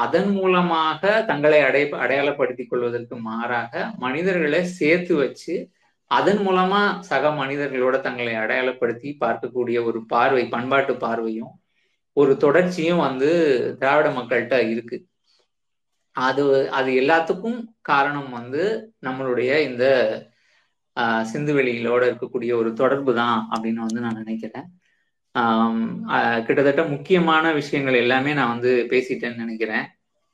[0.03, 3.73] அதன் மூலமாக தங்களை அடை அடையாளப்படுத்திக் கொள்வதற்கு மாறாக
[4.03, 5.53] மனிதர்களை சேர்த்து வச்சு
[6.17, 11.53] அதன் மூலமா சக மனிதர்களோட தங்களை அடையாளப்படுத்தி பார்க்கக்கூடிய ஒரு பார்வை பண்பாட்டு பார்வையும்
[12.17, 13.29] ஒரு தொடர்ச்சியும் வந்து
[13.79, 14.97] திராவிட மக்கள்கிட்ட இருக்கு.
[16.15, 16.43] அது
[16.79, 17.57] அது எல்லாத்துக்கும்
[17.89, 18.63] காரணம் வந்து
[19.07, 19.85] நம்மளுடைய இந்த
[21.31, 24.67] சிந்துவெளியிலோட இருக்கக்கூடிய ஒரு தொடர்பு தான் அப்படின்னு வந்து நான் நினைக்கிறேன்.
[26.47, 29.87] கிட்டத்தட்ட முக்கியமான விஷயங்கள் எல்லாமே நான் வந்து பேசிட்டேன்னு நினைக்கிறேன்.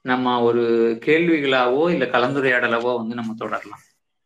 [0.06, 0.64] நம்ம ஒரு
[1.08, 3.84] கேள்விகளாவோ இல்லை கலந்துரையாடலாவோ வந்து நம்ம தொடரலாம்.